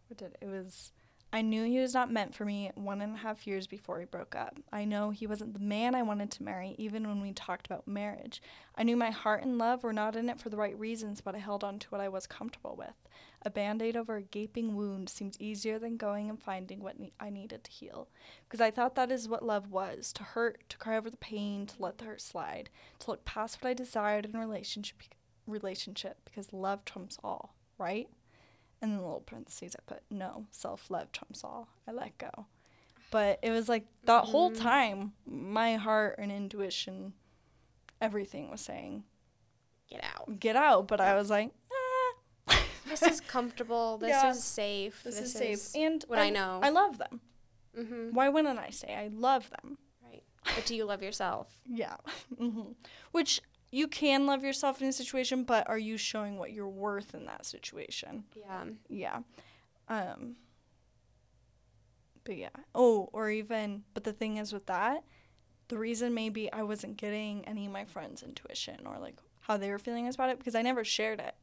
[0.07, 0.93] What did it was?
[1.31, 4.05] I knew he was not meant for me one and a half years before we
[4.05, 4.57] broke up.
[4.73, 7.87] I know he wasn't the man I wanted to marry, even when we talked about
[7.87, 8.41] marriage.
[8.75, 11.35] I knew my heart and love were not in it for the right reasons, but
[11.35, 12.95] I held on to what I was comfortable with.
[13.43, 17.13] A band aid over a gaping wound seemed easier than going and finding what ne-
[17.19, 18.09] I needed to heal.
[18.47, 21.67] Because I thought that is what love was to hurt, to cry over the pain,
[21.67, 25.03] to let the hurt slide, to look past what I desired in relationship,
[25.45, 28.09] relationship because love trumps all, right?
[28.81, 31.67] And then little parentheses I put no self love trumps all.
[31.87, 32.45] I let go.
[33.11, 34.57] But it was like that whole Mhm.
[34.61, 37.13] time, my heart and intuition,
[38.01, 39.03] everything was saying
[39.89, 40.39] Get out.
[40.39, 40.87] get out.
[40.87, 42.63] But I was like, ah.
[42.87, 43.97] This is comfortable.
[43.97, 44.31] This Yeah.
[44.31, 45.03] is safe.
[45.03, 46.59] this, is safe, and what I know.
[46.63, 47.21] I love them.
[47.77, 48.13] mm-hmm.
[48.13, 49.77] Why wouldn't I say I love them?
[50.03, 50.23] Right.
[50.55, 51.59] But do you love yourself?
[51.65, 51.97] Yeah.
[52.37, 52.71] hmm
[53.11, 57.13] Which you can love yourself in a situation, but are you showing what you're worth
[57.13, 58.23] in that situation?
[58.35, 58.65] Yeah.
[58.89, 59.19] Yeah.
[59.87, 60.35] Um
[62.23, 62.49] but yeah.
[62.75, 65.03] Oh, or even but the thing is with that,
[65.67, 69.69] the reason maybe I wasn't getting any of my friends' intuition or like how they
[69.71, 71.35] were feeling about it because I never shared it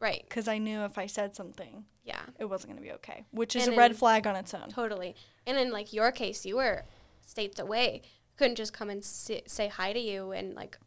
[0.00, 0.24] Right.
[0.28, 2.22] because I knew if I said something, Yeah.
[2.38, 4.54] it wasn't going to be okay, which is And a red in- flag on its
[4.54, 4.68] own.
[4.70, 5.14] Totally.
[5.46, 6.84] And in like your case, you were
[7.20, 8.02] states away.
[8.36, 10.78] Couldn't just come and si- say hi to you and like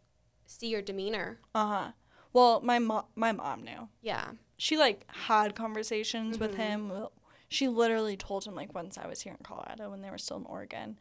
[0.51, 1.39] see your demeanor.
[1.55, 1.91] Uh-huh.
[2.33, 3.89] Well, my mom my mom knew.
[4.01, 4.31] Yeah.
[4.57, 6.57] she like had conversations with Mhm.
[6.57, 7.07] him.
[7.49, 10.37] She literally told him like once I was here in Colorado when they were still
[10.37, 10.99] in Oregon,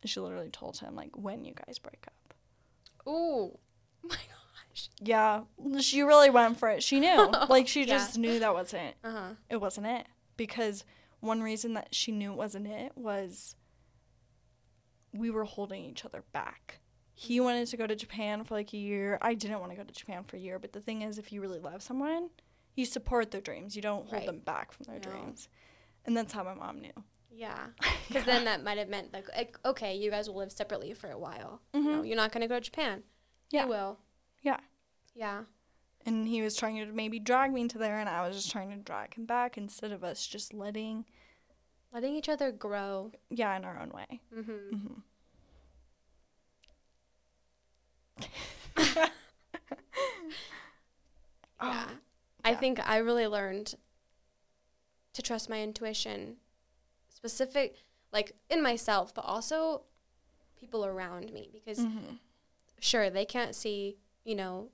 [0.00, 2.34] and she literally told him like when you guys break up.
[3.08, 3.58] Ooh.
[4.02, 4.88] my gosh.
[5.00, 5.42] Yeah,
[5.80, 6.82] she really went for it.
[6.82, 7.86] She knew, like she Yeah.
[7.98, 9.34] just knew that wasn't Uh huh.
[9.50, 10.06] it wasn't it
[10.38, 10.84] because
[11.20, 13.54] one reason that she knew it wasn't it was
[15.12, 16.78] we were holding each other back.
[17.22, 19.18] He wanted to go to Japan for like a year.
[19.22, 21.32] I didn't want to go to Japan for a year, but the thing is if
[21.32, 22.30] you really love someone,
[22.74, 23.76] you support their dreams.
[23.76, 24.26] You don't hold Right.
[24.26, 25.10] them back from their No.
[25.10, 25.48] dreams.
[26.04, 26.92] And that's how my mom knew.
[27.30, 27.68] Yeah.
[28.08, 31.10] Because then that might have meant like, like, okay, you guys will live separately for
[31.10, 31.62] a while.
[31.72, 32.06] You know, Mhm.
[32.08, 33.04] you're not gonna go to Japan.
[33.50, 33.62] Yeah.
[33.64, 33.98] You will.
[34.42, 34.60] Yeah.
[35.14, 35.44] Yeah.
[36.04, 38.70] and he was trying to maybe drag me into there and I was just trying
[38.70, 41.04] to drag him back instead of us just letting
[41.92, 43.12] Letting each other grow.
[43.30, 44.20] yeah, in our own way.
[44.34, 44.76] Mm-hmm.
[44.76, 44.94] hmm
[48.76, 49.08] Yeah.
[51.60, 51.86] Oh,
[52.44, 53.76] I think I really learned
[55.12, 56.36] to trust my intuition,
[57.08, 57.76] specific,
[58.12, 59.82] like in myself, but also
[60.58, 61.48] people around me.
[61.52, 62.18] Because mhm.
[62.80, 64.70] sure, they can't see, you know,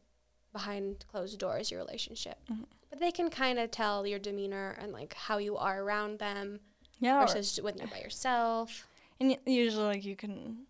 [0.55, 2.65] behind closed doors your relationship, Mhm.
[2.89, 6.61] but they can kind of tell your demeanor and like how you are around them
[7.01, 8.89] Yeah, or- versus when you're by yourself.
[9.21, 10.67] And y- usually, like, you can,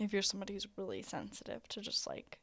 [0.00, 2.38] if you're somebody who's really sensitive to just like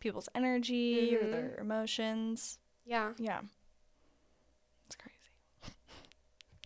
[0.00, 1.30] people's energy or Mhm.
[1.30, 3.12] their emotions, Yeah.
[3.18, 3.40] yeah,
[4.86, 5.16] it's crazy.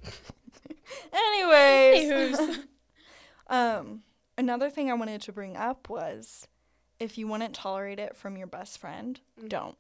[1.12, 2.58] Anyways,
[3.48, 4.02] um,
[4.38, 6.46] another thing I wanted to bring up was
[6.98, 9.48] if you wouldn't tolerate it from your best friend, Mhm.
[9.48, 9.78] don't.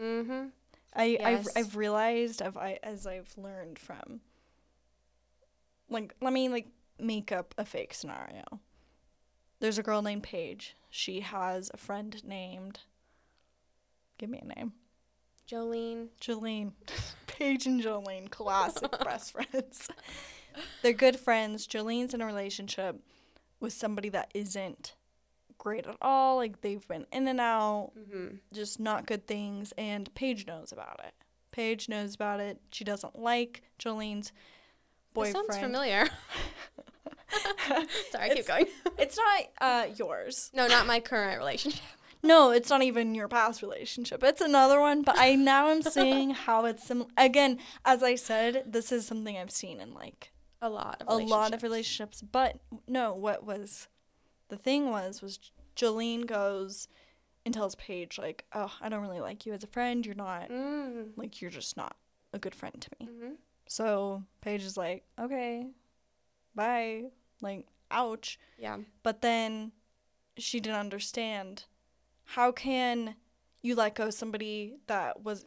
[0.00, 0.48] Mm-hmm.
[0.94, 1.24] I Yes.
[1.24, 4.20] I've I've realized I've, I as I've learned from
[5.90, 6.68] like let me like
[6.98, 8.44] make up a fake scenario.
[9.60, 10.76] There's a girl named Paige.
[10.90, 12.80] She has a friend named
[14.18, 14.72] Give me a name.
[15.50, 16.08] Jolene.
[16.20, 16.72] Jolene.
[17.26, 19.88] Paige and Jolene, classic best friends.
[20.82, 21.66] They're good friends.
[21.66, 22.96] Jolene's in a relationship
[23.60, 24.94] with somebody that isn't
[25.58, 26.36] great at all.
[26.36, 28.36] Like they've been in and out Mm-hmm.
[28.52, 31.14] just not good things and Paige knows about it.
[31.52, 32.58] Paige knows about it.
[32.70, 34.32] She doesn't like Jolene's
[35.14, 35.46] boyfriend.
[35.50, 36.08] sounds familiar.
[38.10, 38.66] Sorry, keep going.
[38.98, 40.50] It's not uh yours.
[40.54, 41.82] no, not my current relationship.
[42.22, 44.24] No, it's not even your past relationship.
[44.24, 47.08] It's another one, but I now am seeing how it's similar.
[47.16, 51.24] again, as I said, this is something I've seen in like A lot of a
[51.24, 52.22] lot of relationships.
[52.22, 52.58] But
[52.88, 53.88] no, what was
[54.48, 55.38] the thing was was
[55.76, 56.88] Jolene goes
[57.44, 60.04] and tells Paige like, "Oh, I don't really like you as a friend.
[60.04, 61.10] You're not Mm.
[61.16, 61.96] like you're just not
[62.32, 63.32] a good friend to me." Mm-hmm.
[63.68, 65.66] So Paige is like, okay,
[66.56, 67.04] bye.
[67.40, 68.38] Like, ouch.
[68.58, 68.78] Yeah.
[69.04, 69.72] But then
[70.36, 71.64] she didn't understand
[72.24, 73.14] how can
[73.62, 75.46] you let go of somebody that was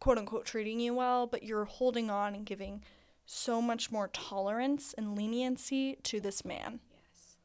[0.00, 2.82] quote unquote treating you well, but you're holding on and giving
[3.26, 6.80] so much more tolerance and leniency to this man.
[6.90, 7.36] Yes.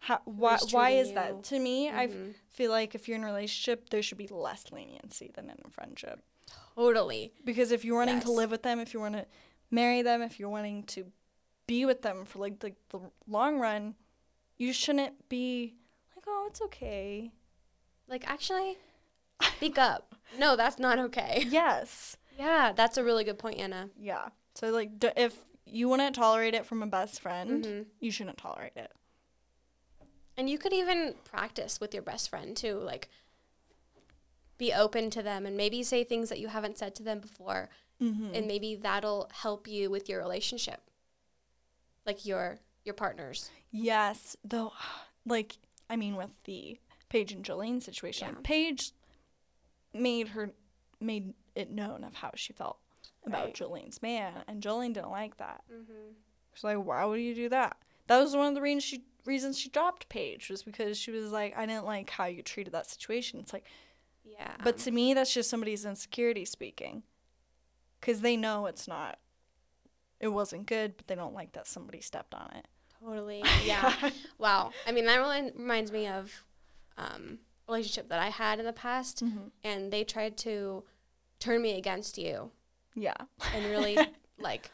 [0.00, 1.14] How, why, is why is you.
[1.14, 1.44] that?
[1.44, 2.34] To me, I Mhm.
[2.48, 5.70] feel like if you're in a relationship, there should be less leniency than in a
[5.70, 6.22] friendship.
[6.74, 7.32] Totally.
[7.44, 9.26] Because if you're wanting to live with them, if you want to
[9.70, 11.12] marry them, if you're wanting to
[11.70, 13.94] be with them for like the, the long run,
[14.58, 15.74] you shouldn't be
[16.16, 17.30] like, oh, it's okay.
[18.08, 18.76] Like, actually,
[19.56, 20.16] speak up.
[20.36, 21.44] No, that's not okay.
[21.48, 22.16] yes.
[22.36, 23.88] Yeah, that's a really good point, Anna.
[23.96, 24.30] Yeah.
[24.56, 27.84] So like, d- if you wouldn't tolerate it from a best friend, Mhm.
[28.00, 28.90] you shouldn't tolerate it.
[30.36, 32.78] And you could even practice with your best friend too.
[32.78, 33.08] Like,
[34.58, 37.68] be open to them and maybe say things that you haven't said to them before.
[38.02, 38.34] Mm-hmm.
[38.34, 40.80] And maybe that'll help you with your relationship,
[42.06, 43.50] like your your partners.
[43.70, 44.36] yes.
[44.44, 44.72] Though,
[45.26, 45.58] like,
[45.88, 48.40] I mean, with the Paige and Jolene situation, Yeah.
[48.42, 48.92] Paige
[49.92, 50.50] made her
[51.00, 52.78] made it known of how she felt
[53.26, 53.54] about Right.
[53.54, 55.62] Jolene's man, and Jolene didn't like that.
[55.72, 56.12] Mm-hmm.
[56.54, 59.58] She's like, "Why would you do that?" That was one of the reasons she reasons
[59.58, 62.86] she dropped Paige was because she was like, "I didn't like how you treated that
[62.88, 63.66] situation." It's like,
[64.24, 64.56] Yeah.
[64.64, 67.02] but to me, that's just somebody's insecurity speaking,
[68.00, 69.18] because they know it's not,
[70.20, 72.66] it wasn't good, but they don't like that somebody stepped on it.
[73.02, 73.42] totally.
[73.64, 74.10] Yeah.
[74.38, 74.72] wow.
[74.86, 76.44] I mean, that really reminds me of
[76.98, 79.48] um, a relationship that I had in the past, mm-hmm.
[79.64, 80.84] and they tried to
[81.38, 82.50] turn me against you
[82.94, 83.14] Yeah.
[83.54, 83.96] and really
[84.38, 84.70] like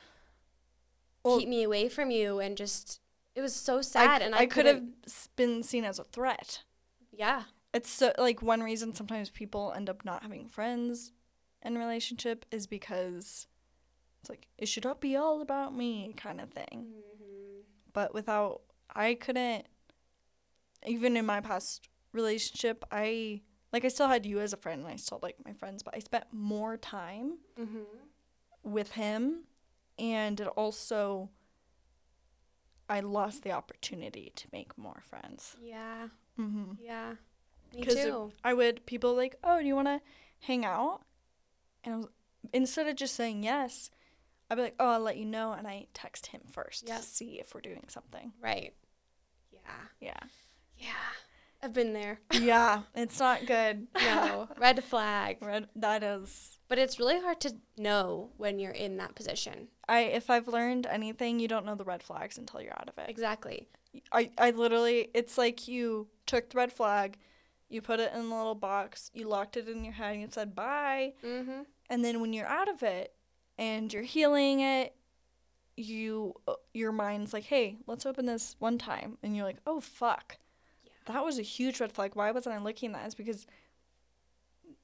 [1.23, 3.01] Well- keep me away from you, and just
[3.35, 4.23] it was so I, sad.
[4.23, 4.83] and I, could have
[5.37, 6.63] been seen as a threat.
[7.13, 7.43] Yeah.
[7.75, 11.13] It's so like one reason sometimes people end up not having friends
[11.63, 13.47] in relationship is because
[14.27, 16.87] it's like it should not be all about me kind of thing.
[16.89, 17.61] Mm-hmm.
[17.93, 18.63] But without
[18.95, 19.67] I couldn't
[20.85, 24.91] even in my past relationship, I like I still had you as a friend and
[24.93, 27.85] I still like my friends, but I spent more time Mm-hmm.
[28.65, 29.45] with him
[29.99, 31.31] and it also
[32.89, 35.57] I lost the opportunity to make more friends.
[35.61, 36.09] Yeah.
[36.39, 36.73] Mm-hmm.
[36.81, 37.15] Yeah.
[37.75, 38.33] Me too.
[38.45, 40.01] I would people like, "Oh, do you want to
[40.41, 41.01] hang out?"
[41.85, 42.07] And I was,
[42.53, 43.91] instead of just saying yes,
[44.51, 46.99] I'd be like, "Oh, I'll let you know," and I text him first Yep.
[46.99, 48.33] to see if we're doing something.
[48.41, 48.75] Right.
[49.51, 49.61] Yeah.
[50.01, 50.21] Yeah,
[50.79, 50.93] Yeah.
[51.63, 52.21] I've been there.
[52.33, 53.89] yeah, it's not good.
[53.99, 54.47] No.
[54.59, 55.39] Red flag.
[55.41, 56.59] Red, that is.
[56.69, 59.69] But it's really hard to know when you're in that position.
[59.89, 62.99] I if I've learned anything, you don't know the red flags until you're out of
[62.99, 63.09] it.
[63.09, 63.69] Exactly.
[64.13, 67.17] I I literally, it's like you took the red flag,
[67.71, 70.29] you put it in a little box, you locked it in your head, and you
[70.31, 71.15] said bye.
[71.25, 71.63] Mm-hmm.
[71.89, 73.15] and then when you're out of it
[73.59, 74.95] and you're healing it
[75.77, 79.81] you uh, your mind's like hey let's open this one time and you're like oh
[79.81, 80.39] fuck
[80.85, 80.93] Yeah.
[81.15, 83.47] that was a huge red flag why wasn't i looking at that it's because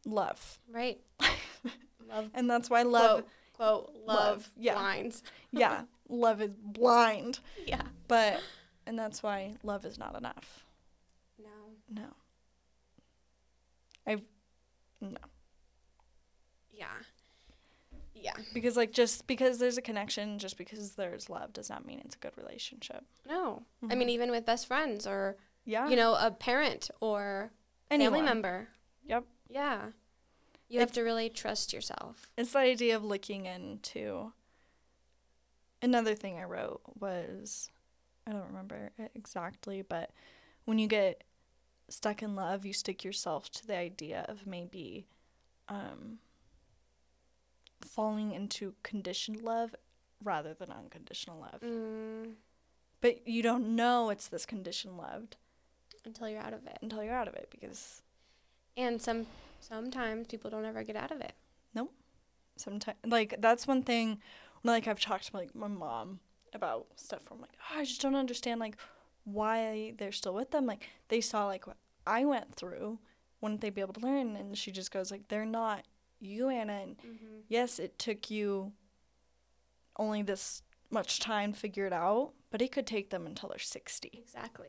[0.05, 1.01] love Right.
[2.11, 2.31] Love.
[2.35, 3.25] and that's why love
[3.57, 4.75] Quote, quote, love, Love, yeah.
[4.75, 5.23] blinds.
[5.53, 7.83] yeah love is blind Yeah.
[8.09, 8.41] but
[8.87, 10.65] and that's why love is not enough
[11.39, 11.49] No.
[12.03, 12.09] no
[14.07, 14.21] i've
[15.01, 15.17] no
[16.71, 16.87] Yeah.
[18.23, 18.35] Yeah.
[18.55, 22.15] because like just because there's a connection just because there's love does not mean it's
[22.15, 23.65] a good relationship No.
[23.83, 23.99] I Mhm.
[23.99, 27.51] mean, even with best friends or, yeah you know, a parent or
[27.91, 28.13] Anyone.
[28.15, 28.69] family member.
[29.05, 29.25] Yep.
[29.49, 29.91] Yeah.
[30.69, 32.31] You have to really trust yourself.
[32.39, 34.33] It's the idea of looking into.
[35.83, 37.71] Another thing I wrote was,
[38.27, 40.11] I don't remember it exactly, but
[40.65, 41.25] when you get
[41.89, 45.07] stuck in love, you stick yourself to the idea of maybe
[45.69, 46.19] um,
[47.85, 49.75] falling into conditioned love
[50.23, 51.61] rather than unconditional love.
[51.61, 52.35] Mm,
[53.01, 55.29] But you don't know it's this conditioned love
[56.05, 56.79] until you're out of it.
[56.83, 58.03] until you're out of it because
[58.77, 59.27] And some
[59.61, 61.33] sometimes people don't ever get out of it.
[61.75, 61.93] Nope.
[62.57, 64.21] Sometimes like that's one thing
[64.63, 66.21] when like I've talked to like my mom
[66.55, 68.77] about stuff from like oh, I just don't understand like
[69.25, 72.99] why they're still with them like they saw like what I went through
[73.41, 75.85] wouldn't they be able to learn and she just goes like they're not
[76.23, 77.39] you Anna and Mm-hmm.
[77.49, 78.73] yes it took you
[79.99, 83.59] only this much time to figure it out but it could take them until they're
[83.59, 84.69] 60 Exactly.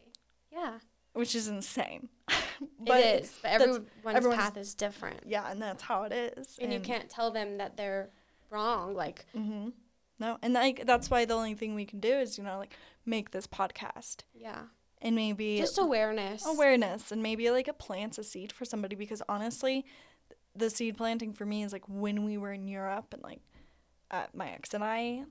[0.52, 0.80] Yeah.
[1.14, 2.10] which is insane
[2.86, 3.34] it is.
[3.42, 5.22] But everyone's everyone's- path is different.
[5.26, 8.10] yeah and that's how it is And you can't tell them that they're
[8.50, 8.94] wrong.
[8.96, 9.70] Like, Mm-hmm.
[10.20, 12.74] No, and like that's why the only thing we can do is you know like
[13.06, 14.62] make this podcast yeah.
[15.02, 16.46] and maybe Just awareness.
[16.46, 19.86] awareness and maybe like it plants a seed for somebody because honestly,
[20.56, 23.42] the seed planting for me is like when we were in Europe and like
[24.12, 25.24] at my ex and I,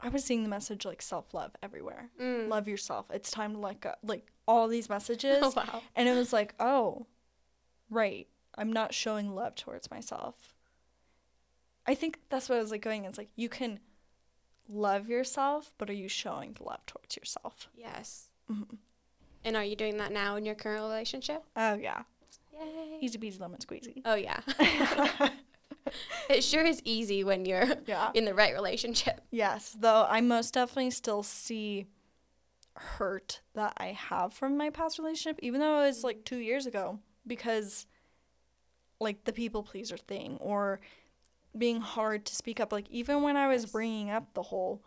[0.00, 2.10] I was seeing the message like self love everywhere.
[2.20, 2.48] Mm.
[2.48, 3.06] Love yourself.
[3.10, 3.94] It's time to let go.
[4.02, 5.82] Like all these messages, Oh, wow.
[5.96, 7.06] and it was like, oh,
[7.90, 8.28] right.
[8.56, 10.54] I'm not showing love towards myself.
[11.86, 13.04] I think that's what I was like going.
[13.04, 13.80] It's like you can
[14.68, 17.68] love yourself, but are you showing the love towards yourself?
[17.74, 18.28] Yes.
[18.50, 18.76] Mhm.
[19.44, 21.42] And are you doing that now in your current relationship?
[21.56, 22.02] Oh yeah,
[22.52, 22.98] Yay.
[23.00, 24.02] easy peasy lemon squeezy.
[24.04, 24.40] Oh, yeah.
[26.28, 28.10] it sure is easy when you're yeah.
[28.14, 29.20] in the right relationship.
[29.30, 31.86] Yes, though I most definitely still see
[32.74, 36.66] hurt that I have from my past relationship, even though it was like two years
[36.66, 37.86] ago, because
[39.00, 40.80] like the people pleaser thing or
[41.56, 42.72] being hard to speak up.
[42.72, 44.82] Like, even when I was bringing up the whole,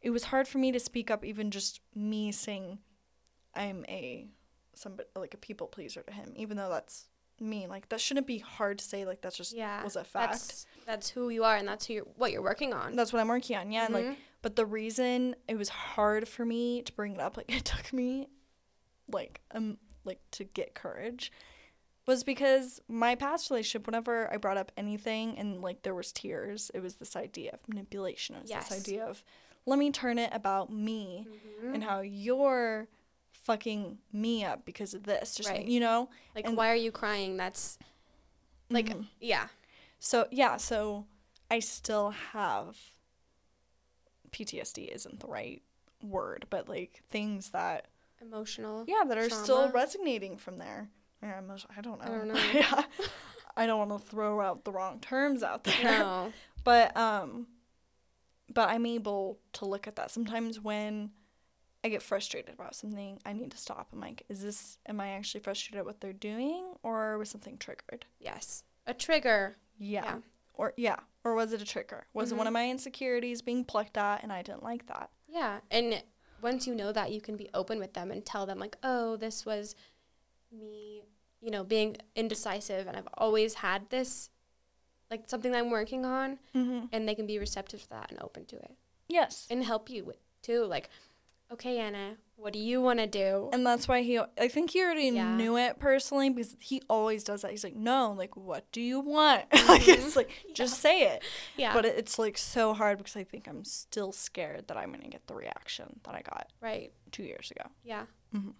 [0.00, 2.78] it was hard for me to speak up, even just me saying
[3.54, 4.28] I'm a
[4.76, 7.06] somebody like a people pleaser to him, even though that's
[7.40, 7.66] me.
[7.66, 9.04] Like, that shouldn't be hard to say.
[9.04, 9.82] Like, that's just Yeah.
[9.84, 10.32] was a fact.
[10.32, 12.96] That's, that's who you are and that's who you're, what you're working on.
[12.96, 13.70] That's what I'm working on.
[13.72, 14.16] Yeah, and like Mhm.
[14.42, 17.92] but the reason it was hard for me to bring it up, like it took
[17.92, 18.28] me
[19.08, 21.32] like um like to get courage
[22.06, 26.70] was because my past relationship, whenever I brought up anything and like there was tears,
[26.72, 28.36] it was this idea of manipulation.
[28.36, 28.68] It was Yes.
[28.68, 29.24] this idea of
[29.66, 31.26] let me turn it about me
[31.60, 31.74] Mhm.
[31.74, 32.86] and how you're
[33.46, 35.34] fucking me up because of this.
[35.36, 35.64] Just Right.
[35.66, 36.08] you know?
[36.34, 37.36] like and- why are you crying?
[37.36, 37.78] That's
[38.70, 39.06] like Mhm.
[39.20, 39.48] yeah.
[39.98, 41.06] So yeah, so
[41.50, 42.76] I still have
[44.32, 45.62] PTSD isn't the right
[46.02, 47.86] word, but like things that
[48.20, 48.84] Emotional.
[48.86, 50.90] yeah that are still resonating from there.
[51.22, 51.40] Yeah,
[51.76, 52.04] I don't know.
[52.04, 52.40] I don't know.
[52.52, 52.84] yeah.
[53.56, 55.82] I don't want to throw out the wrong terms out there.
[55.84, 56.32] No.
[56.64, 57.46] But um
[58.52, 61.12] but I'm able to look at that sometimes when
[61.84, 63.88] I get frustrated about something, I need to stop.
[63.92, 67.58] I'm like, is this am I actually frustrated at what they're doing or was something
[67.58, 68.06] triggered?
[68.18, 68.64] Yes.
[68.86, 69.56] A trigger.
[69.78, 70.04] Yeah.
[70.04, 70.18] Yeah.
[70.54, 72.06] Or yeah, or was it a trigger?
[72.14, 72.48] Was it one Mhm.
[72.48, 75.10] of my insecurities being plucked at and I didn't like that?
[75.28, 75.60] Yeah.
[75.70, 76.02] And
[76.40, 79.16] once you know that, you can be open with them and tell them, like, oh,
[79.16, 79.74] this was
[80.52, 81.02] me,
[81.40, 82.86] you know, being indecisive.
[82.86, 84.30] And I've always had this,
[85.10, 86.38] like, something that I'm working on.
[86.54, 86.86] Mm-hmm.
[86.92, 88.76] And they can be receptive to that and open to it
[89.08, 89.46] Yes.
[89.50, 90.64] and help you with, too.
[90.64, 90.88] Like,
[91.52, 93.48] okay, Anna, what do you want to do?
[93.52, 95.36] And that's why he I think he already Yeah.
[95.36, 97.50] knew it personally because he always does that.
[97.50, 101.22] He's like, "No, like what do you want?" like it's like just say it.
[101.56, 101.72] yeah.
[101.72, 105.02] But it, it's like so hard because I think I'm still scared that I'm going
[105.02, 106.92] to get the reaction that I got right.
[107.12, 107.68] 2 years ago.
[107.84, 108.04] Yeah.
[108.34, 108.52] Mhm.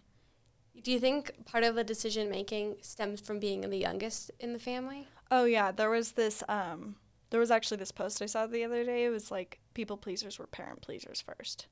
[0.83, 4.59] Do you think part of the decision making stems from being the youngest in the
[4.59, 5.07] family?
[5.31, 6.97] Oh yeah, there was this um
[7.31, 9.05] there was actually this post I saw the other day.
[9.05, 11.67] It was like people pleasers were parent pleasers first.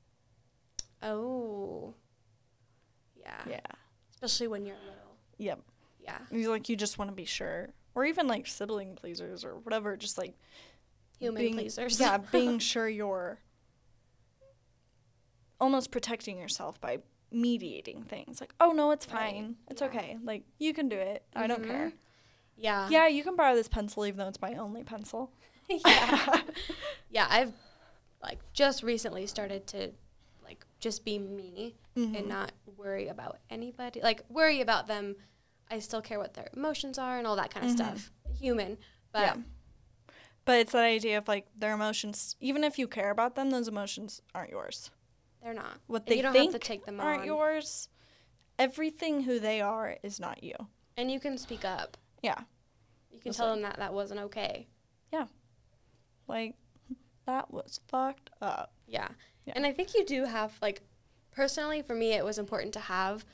[1.05, 1.93] Oh.
[3.15, 3.41] Yeah.
[3.49, 3.59] Yeah.
[4.13, 5.15] Especially when you're little.
[5.37, 5.61] Yep.
[6.03, 6.17] Yeah.
[6.31, 9.95] You like you just want to be sure, or even like sibling pleasers or whatever.
[9.97, 10.35] Just like
[11.19, 11.99] Human being, pleasers.
[11.99, 13.39] Yeah, being sure you're
[15.59, 16.99] almost protecting yourself by
[17.31, 18.39] mediating things.
[18.41, 19.55] Like, oh no, it's Right, fine.
[19.69, 19.87] It's yeah.
[19.87, 20.17] okay.
[20.23, 21.23] Like you can do it.
[21.35, 21.87] I don't care.
[21.87, 21.95] Mm-hmm.
[22.57, 22.87] Yeah.
[22.89, 25.31] Yeah, you can borrow this pencil even though it's my only pencil.
[25.69, 26.41] yeah.
[27.09, 27.27] yeah.
[27.29, 27.53] I've
[28.21, 29.91] like just recently started to
[30.85, 32.27] just be me and Mhm.
[32.27, 34.01] not worry about anybody.
[34.01, 35.15] Like worry about them.
[35.71, 37.75] I still care what their emotions are and all that kind of Mhm.
[37.75, 38.11] stuff.
[38.39, 38.77] Human.
[39.11, 39.37] But yeah.
[40.45, 42.35] But it's that idea of like their emotions.
[42.39, 44.91] Even if you care about them, those emotions aren't yours.
[45.41, 45.79] they're not.
[45.85, 47.27] What And they you don't think have to take them aren't on.
[47.27, 47.87] yours.
[48.57, 50.55] Everything who they are is not you.
[50.97, 51.97] And you can speak up.
[52.23, 52.45] Yeah.
[53.11, 53.53] You can tell right.
[53.53, 54.67] them that that wasn't okay.
[55.11, 55.27] Yeah.
[56.27, 56.55] Like
[57.27, 58.73] that was fucked up.
[58.87, 59.09] Yeah.
[59.45, 59.53] Yeah.
[59.55, 60.81] And I think you do have like
[61.31, 63.25] personally for me it was important to have,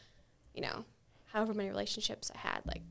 [0.53, 0.85] you know,
[1.33, 2.81] however many relationships I had, like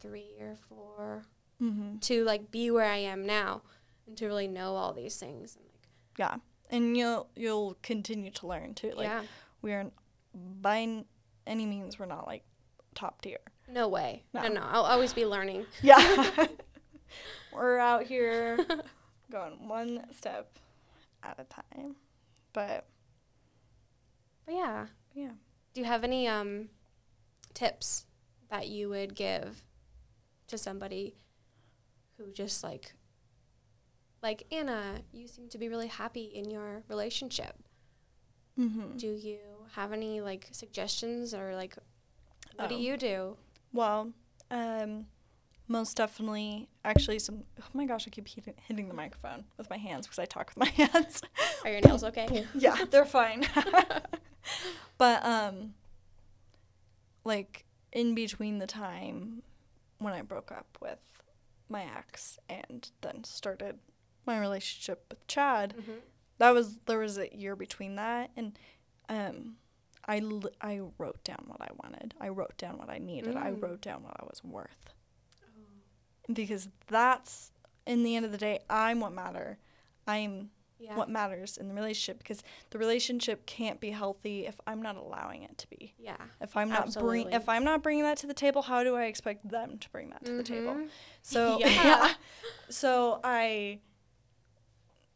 [0.00, 1.24] three or four,
[1.62, 2.00] Mm-hmm.
[2.00, 3.62] to like be where I am now
[4.06, 5.88] and to really know all these things and like
[6.18, 6.36] Yeah,
[6.70, 8.92] and you'll you'll continue to learn too.
[8.94, 9.22] Like yeah.
[9.62, 9.86] we are
[10.34, 11.06] by n-
[11.46, 12.42] any means we're not like
[12.94, 13.38] top tier.
[13.68, 14.24] No way.
[14.34, 14.42] No.
[14.42, 14.48] No.
[14.48, 15.64] no, I'll always be learning.
[15.80, 16.46] Yeah,
[17.52, 18.58] we're out here
[19.32, 20.58] going one step
[21.22, 21.96] at a time.
[22.56, 22.86] But
[24.46, 24.86] But yeah.
[25.14, 25.32] yeah,
[25.74, 26.70] Do you have any um
[27.52, 28.06] tips
[28.50, 29.62] that you would give
[30.46, 31.14] to somebody
[32.16, 32.94] who just like
[34.22, 37.54] like Anna, you seem to be really happy in your relationship.
[38.58, 38.96] mm-hmm.
[38.96, 39.38] Do you
[39.72, 41.76] have any like suggestions or like
[42.56, 42.78] what do Oh.
[42.78, 43.36] you do?
[43.74, 44.12] well,
[44.50, 45.06] um,
[45.68, 46.68] most definitely.
[46.84, 47.42] Actually, some.
[47.60, 50.52] Oh my gosh, I keep hitting, hitting the microphone with my hands because I talk
[50.54, 51.22] with my hands.
[51.64, 52.44] Are your nails okay?
[52.54, 53.46] yeah, they're fine.
[54.98, 55.74] but um
[57.24, 59.42] like in between the time
[59.98, 60.98] when I broke up with
[61.68, 63.78] my ex and then started
[64.26, 65.98] my relationship with Chad, mm-hmm.
[66.38, 68.58] that was there was a year between that and
[69.08, 69.56] um
[70.08, 72.14] I, l- I wrote down what I wanted.
[72.20, 73.34] I wrote down what I needed.
[73.36, 73.60] I Mm.
[73.60, 74.94] wrote down what I was worth.
[76.32, 77.52] Because that's
[77.86, 79.58] in the end of the day, I'm what matter.
[80.06, 80.94] I'm Yeah.
[80.94, 85.42] what matters in the relationship because the relationship can't be healthy if I'm not allowing
[85.42, 85.94] it to be.
[85.98, 86.16] Yeah.
[86.40, 89.04] If I'm not bring if I'm not bringing that to the table, how do I
[89.06, 90.74] expect them to bring that to the table?
[90.74, 90.88] Mhm.
[91.22, 91.68] So Yeah.
[91.84, 92.14] yeah.
[92.68, 93.80] So I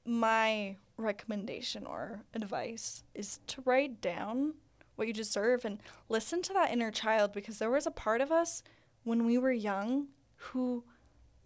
[0.05, 4.55] my recommendation or advice is to write down
[4.97, 8.31] what you deserve and listen to that inner child because there was a part of
[8.31, 8.63] us
[9.05, 10.85] when we were young who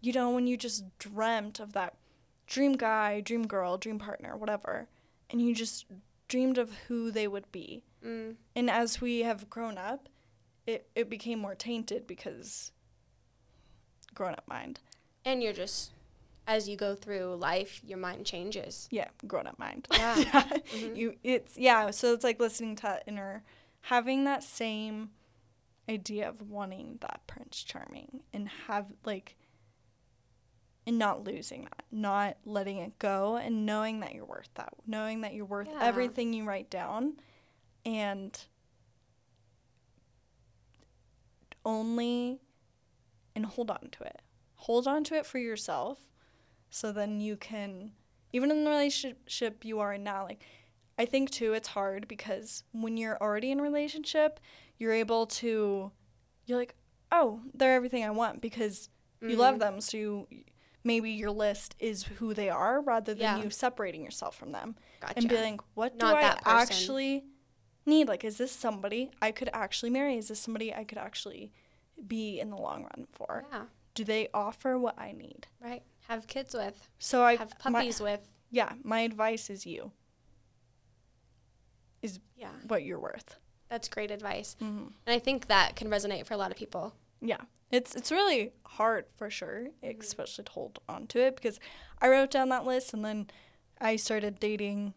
[0.05, 1.95] you know when you just dreamt of that
[2.47, 4.89] dream guy, dream girl, dream partner, whatever,
[5.31, 5.87] and you just
[6.29, 7.83] dreamed of who they would be.
[8.05, 8.37] Mm.
[8.55, 10.09] And as we have grown up,
[10.67, 12.73] it, it became more tainted because
[14.15, 14.81] grown up mind.
[15.25, 15.93] And you're just
[16.47, 18.87] as you go through life, your mind changes.
[18.91, 19.89] Yeah, grown up mind.
[19.91, 20.17] Yeah.
[20.75, 20.97] Mhm.
[20.97, 23.43] You it's yeah, so it's like listening to that inner
[23.83, 25.11] having that same
[25.89, 29.37] idea of wanting that Prince Charming and have like
[30.87, 35.23] and not losing that, not letting it go and knowing that you're worth that, knowing
[35.23, 35.79] that you're worth Yeah.
[35.81, 37.15] everything you write down
[37.87, 38.39] and
[41.65, 42.41] only
[43.35, 44.21] and hold on to it.
[44.57, 45.99] Hold on to it for yourself
[46.71, 47.93] so then you can
[48.33, 50.43] even in the relationship you are in now like
[50.99, 54.39] I think too it's hard because when you're already in a relationship,
[54.79, 55.91] you're able to
[56.47, 56.77] you're like,
[57.11, 58.89] "Oh, they're everything I want because
[59.21, 59.59] you love Mhm.
[59.59, 60.27] them." So you
[60.85, 63.43] maybe your list is who they are rather than Yeah.
[63.43, 65.15] you separating yourself from them Gotcha.
[65.17, 67.25] and being, "What do Not I actually
[67.87, 68.07] need?
[68.09, 70.17] Like is this somebody I could actually marry?
[70.19, 71.53] Is this somebody I could actually
[72.07, 73.47] be in the long run for?
[73.51, 73.65] yeah.
[73.95, 75.83] Do they offer what I need?" Right.
[76.09, 76.89] Have kids with.
[76.99, 78.29] So I have my- puppies with.
[78.51, 79.93] yeah, my advice is you.
[82.03, 82.53] Is Yeah.
[82.67, 83.37] what you're worth.
[83.71, 84.57] That's great advice.
[84.61, 84.89] Mm-hmm.
[85.07, 86.95] And I think that can resonate for a lot of people.
[87.25, 90.01] Yeah, it's it's really hard for sure, Mm-hmm.
[90.01, 91.59] especially to hold on to it because
[92.01, 93.29] I wrote down that list and then
[93.81, 94.95] I started dating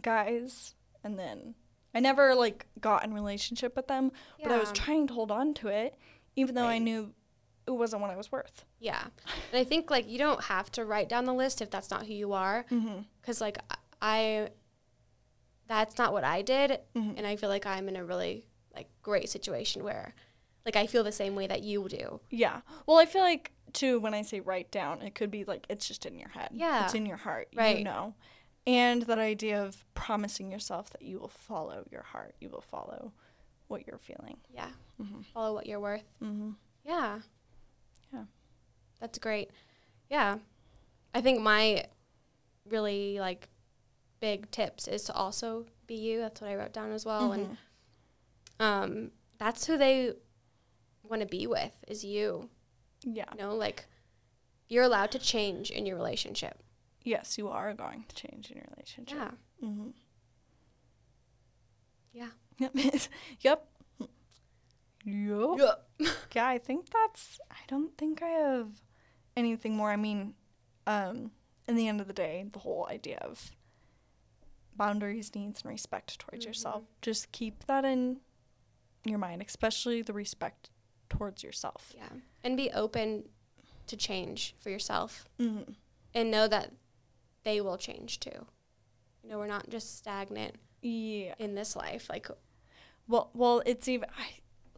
[0.00, 1.54] guys and then
[1.94, 4.10] I never like got in relationship with them,
[4.42, 5.96] but I was trying to hold on to it
[6.36, 7.12] even though I knew
[7.66, 8.64] it wasn't what I was worth.
[8.80, 9.02] Yeah.
[9.52, 12.06] And I think like you don't have to write down the list if that's not
[12.06, 13.02] who you are Mm-hmm.
[13.22, 13.58] cuz like
[14.02, 14.50] I-
[15.66, 17.14] that's not what I did Mhm.
[17.16, 20.14] and I feel like I'm in a really like great situation where
[20.64, 22.20] like I feel the same way that you do.
[22.30, 22.60] Yeah.
[22.86, 25.86] Well, I feel like too when I say write down, it could be like it's
[25.86, 26.50] just in your head.
[26.52, 26.84] Yeah.
[26.84, 27.48] It's in your heart.
[27.54, 27.78] Right.
[27.78, 28.14] You know.
[28.66, 32.34] And that idea of promising yourself that you will follow your heart.
[32.40, 33.12] You will follow
[33.68, 34.38] what you're feeling.
[34.50, 34.70] Yeah.
[35.00, 35.20] Mm-hmm.
[35.34, 36.04] Follow what you're worth.
[36.22, 36.50] Mm-hmm.
[36.84, 37.18] Yeah.
[38.12, 38.24] Yeah.
[39.00, 39.50] That's great.
[40.08, 40.38] Yeah.
[41.12, 41.84] I think my
[42.68, 43.48] really like
[44.20, 46.20] big tips is to also be you.
[46.20, 47.32] That's what I wrote down as well.
[47.32, 47.56] And
[48.60, 50.12] um that's who they
[51.08, 52.48] want to be with is you.
[53.02, 53.24] Yeah.
[53.32, 53.86] You know, like
[54.68, 56.62] you're allowed to change in your relationship.
[57.02, 59.18] Yes, you are going to change in your relationship.
[59.18, 59.66] Yeah.
[59.68, 59.90] Mm-hmm.
[62.12, 62.28] Yeah.
[62.58, 62.76] Yep.
[63.40, 63.66] yep.
[65.04, 65.88] Yep.
[66.34, 67.38] Yeah, I think that's.
[67.50, 68.68] I don't think I have
[69.36, 69.90] anything more.
[69.90, 70.34] I mean,
[70.86, 71.30] um,
[71.68, 73.50] in the end of the day, the whole idea of
[74.76, 76.84] boundaries, needs, and respect towards yourself.
[77.02, 78.20] Just keep that in
[79.04, 80.70] your mind, especially the respect
[81.08, 81.92] towards yourself.
[81.96, 82.08] Yeah.
[82.42, 83.24] And be open
[83.86, 85.72] to change for yourself Mm-hmm.
[86.14, 86.72] and know that
[87.44, 88.46] they will change too.
[89.22, 91.34] You know, we're not just stagnant Yeah.
[91.38, 92.08] in this life.
[92.08, 92.28] Like
[93.08, 94.26] Well, well, it's even I,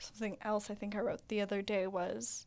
[0.00, 2.46] something else I think I wrote the other day was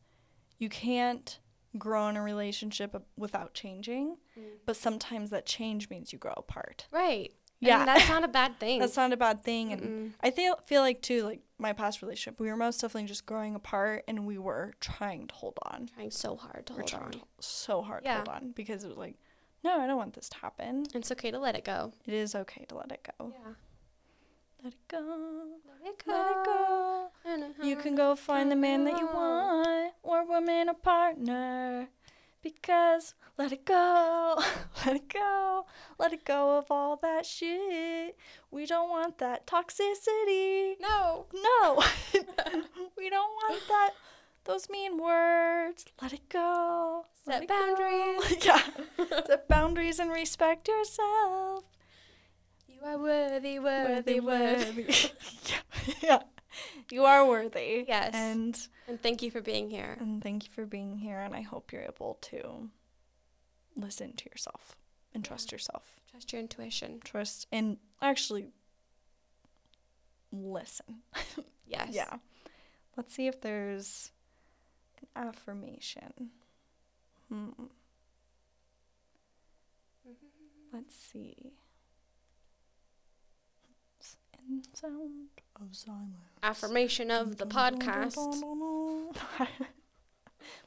[0.58, 1.40] you can't
[1.78, 4.18] grow in a relationship without changing,
[4.66, 6.88] but sometimes that change means you grow apart.
[6.92, 7.32] Right.
[7.62, 7.84] Yeah.
[7.86, 8.80] That's not a bad thing.
[8.80, 10.12] That's not a bad thing, and Mm-mm.
[10.22, 13.54] I feel feel like too like my past relationship, we were most definitely just growing
[13.56, 15.90] apart, and we were trying to hold on.
[15.94, 17.12] trying so hard to We were hold trying on.
[17.12, 18.24] to- so hard Yeah.
[18.24, 19.16] to hold on because it was like,
[19.64, 20.86] no, I don't want this to happen.
[20.94, 21.92] It's okay to let it go.
[22.06, 23.34] It is okay to let it go.
[23.34, 23.54] Yeah.
[24.64, 25.44] Let it go.
[25.68, 27.08] Let it go.
[27.26, 27.64] Let it go.
[27.68, 31.88] You can go find the man that you want, or woman, a partner.
[32.42, 34.36] Because let it go,
[34.86, 35.66] let it go,
[35.98, 38.18] let it go of all that shit.
[38.52, 40.76] We don't want that toxicity.
[40.80, 41.26] No.
[41.34, 41.84] No,
[42.98, 43.92] we don't want that.
[44.46, 45.86] Those mean words.
[46.02, 47.06] Let it go.
[47.26, 47.56] Set it go.
[47.56, 48.38] boundaries.
[48.46, 48.62] yeah.
[49.28, 51.66] Set boundaries and respect yourself.
[52.68, 54.86] You are worthy, worthy, worthy.
[55.46, 55.92] yeah.
[56.02, 56.20] yeah.
[56.92, 57.86] You are worthy.
[57.88, 58.12] Yes.
[58.14, 59.96] And And thank you for being here.
[60.00, 62.70] and thank you for being here and I hope you're able to
[63.76, 64.76] listen to yourself
[65.14, 66.00] and trust yourself.
[66.10, 67.00] Trust your intuition.
[67.04, 68.48] Trust and actually
[70.32, 71.02] listen.
[71.68, 71.90] Yes.
[71.92, 72.18] Yeah.
[72.98, 74.12] Let's see if there's
[75.00, 76.32] an affirmation.
[77.30, 77.50] Hmm.
[80.74, 81.54] Let's see.
[84.74, 85.30] Sound
[85.62, 86.16] of silence.
[86.42, 88.16] Affirmation of the podcast.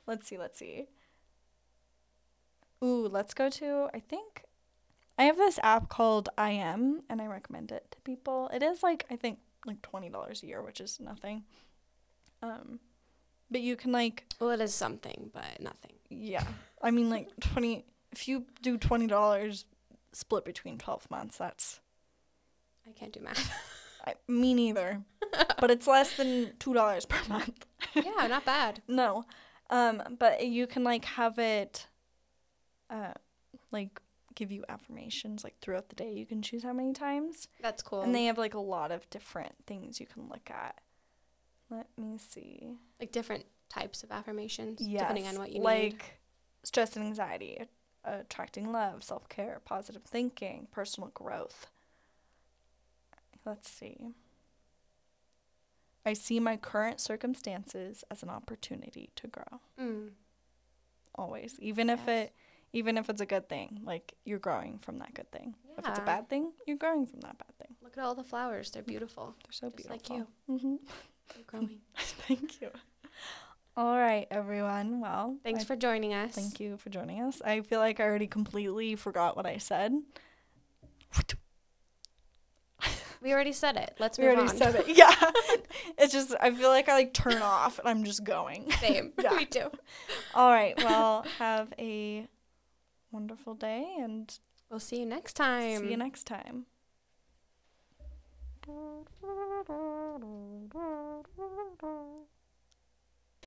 [0.06, 0.86] let's see, let's see.
[2.84, 4.44] Ooh, let's go to I think
[5.18, 8.50] I have this app called I Am and I recommend it to people.
[8.52, 11.44] It is like I think like twenty dollars a year, which is nothing.
[12.42, 12.80] Um
[13.50, 15.92] but you can like Well, it is something, but nothing.
[16.08, 16.44] yeah.
[16.82, 19.64] I mean like twenty if you do twenty dollars
[20.12, 21.80] split between twelve months, that's
[22.88, 23.50] I can't do math.
[24.06, 25.02] I, me neither.
[25.60, 27.66] but it's less than two dollars per month.
[27.94, 28.82] yeah, not bad.
[28.88, 29.24] No.
[29.70, 31.86] Um, but you can like have it
[32.90, 33.12] uh
[33.70, 34.00] like
[34.34, 36.12] give you affirmations like throughout the day.
[36.12, 37.48] You can choose how many times.
[37.60, 38.02] That's cool.
[38.02, 40.80] And they have like a lot of different things you can look at.
[41.70, 42.74] Let me see.
[43.00, 45.00] Like different types of affirmations, Yes.
[45.02, 45.92] depending on what you like need.
[45.92, 46.20] Like
[46.64, 47.62] stress and anxiety,
[48.04, 51.66] attracting love, self care, positive thinking, personal growth.
[53.44, 54.08] Let's see.
[56.04, 59.60] I see my current circumstances as an opportunity to grow.
[59.80, 60.10] Mm.
[61.14, 62.32] Always, even if it,
[62.72, 65.54] even if it's a good thing, like you're growing from that good thing.
[65.78, 67.76] If it's a bad thing, you're growing from that bad thing.
[67.82, 69.34] Look at all the flowers; they're beautiful.
[69.44, 70.32] They're so Just like beautiful.
[70.50, 70.74] Mm-hmm.
[71.34, 71.80] Keep growing.
[71.96, 72.70] Thank you.
[73.76, 75.00] All right, everyone.
[75.00, 76.34] Well, Thanks I- for joining us.
[76.34, 77.40] thank you for joining us.
[77.42, 79.92] I feel like I already completely forgot what I said.
[83.22, 83.94] We already said it.
[84.00, 84.56] Let's We move already on.
[84.56, 84.88] said it.
[84.96, 85.14] Yeah.
[85.98, 88.70] it's just I feel like I like turn off and I'm just going.
[88.72, 89.12] Same.
[89.22, 89.30] Yeah.
[89.36, 89.70] Me too.
[90.34, 90.74] All right.
[90.82, 92.26] Well, have a
[93.10, 94.36] wonderful day and
[94.70, 95.80] We'll see you next time.
[95.80, 96.66] see you next time.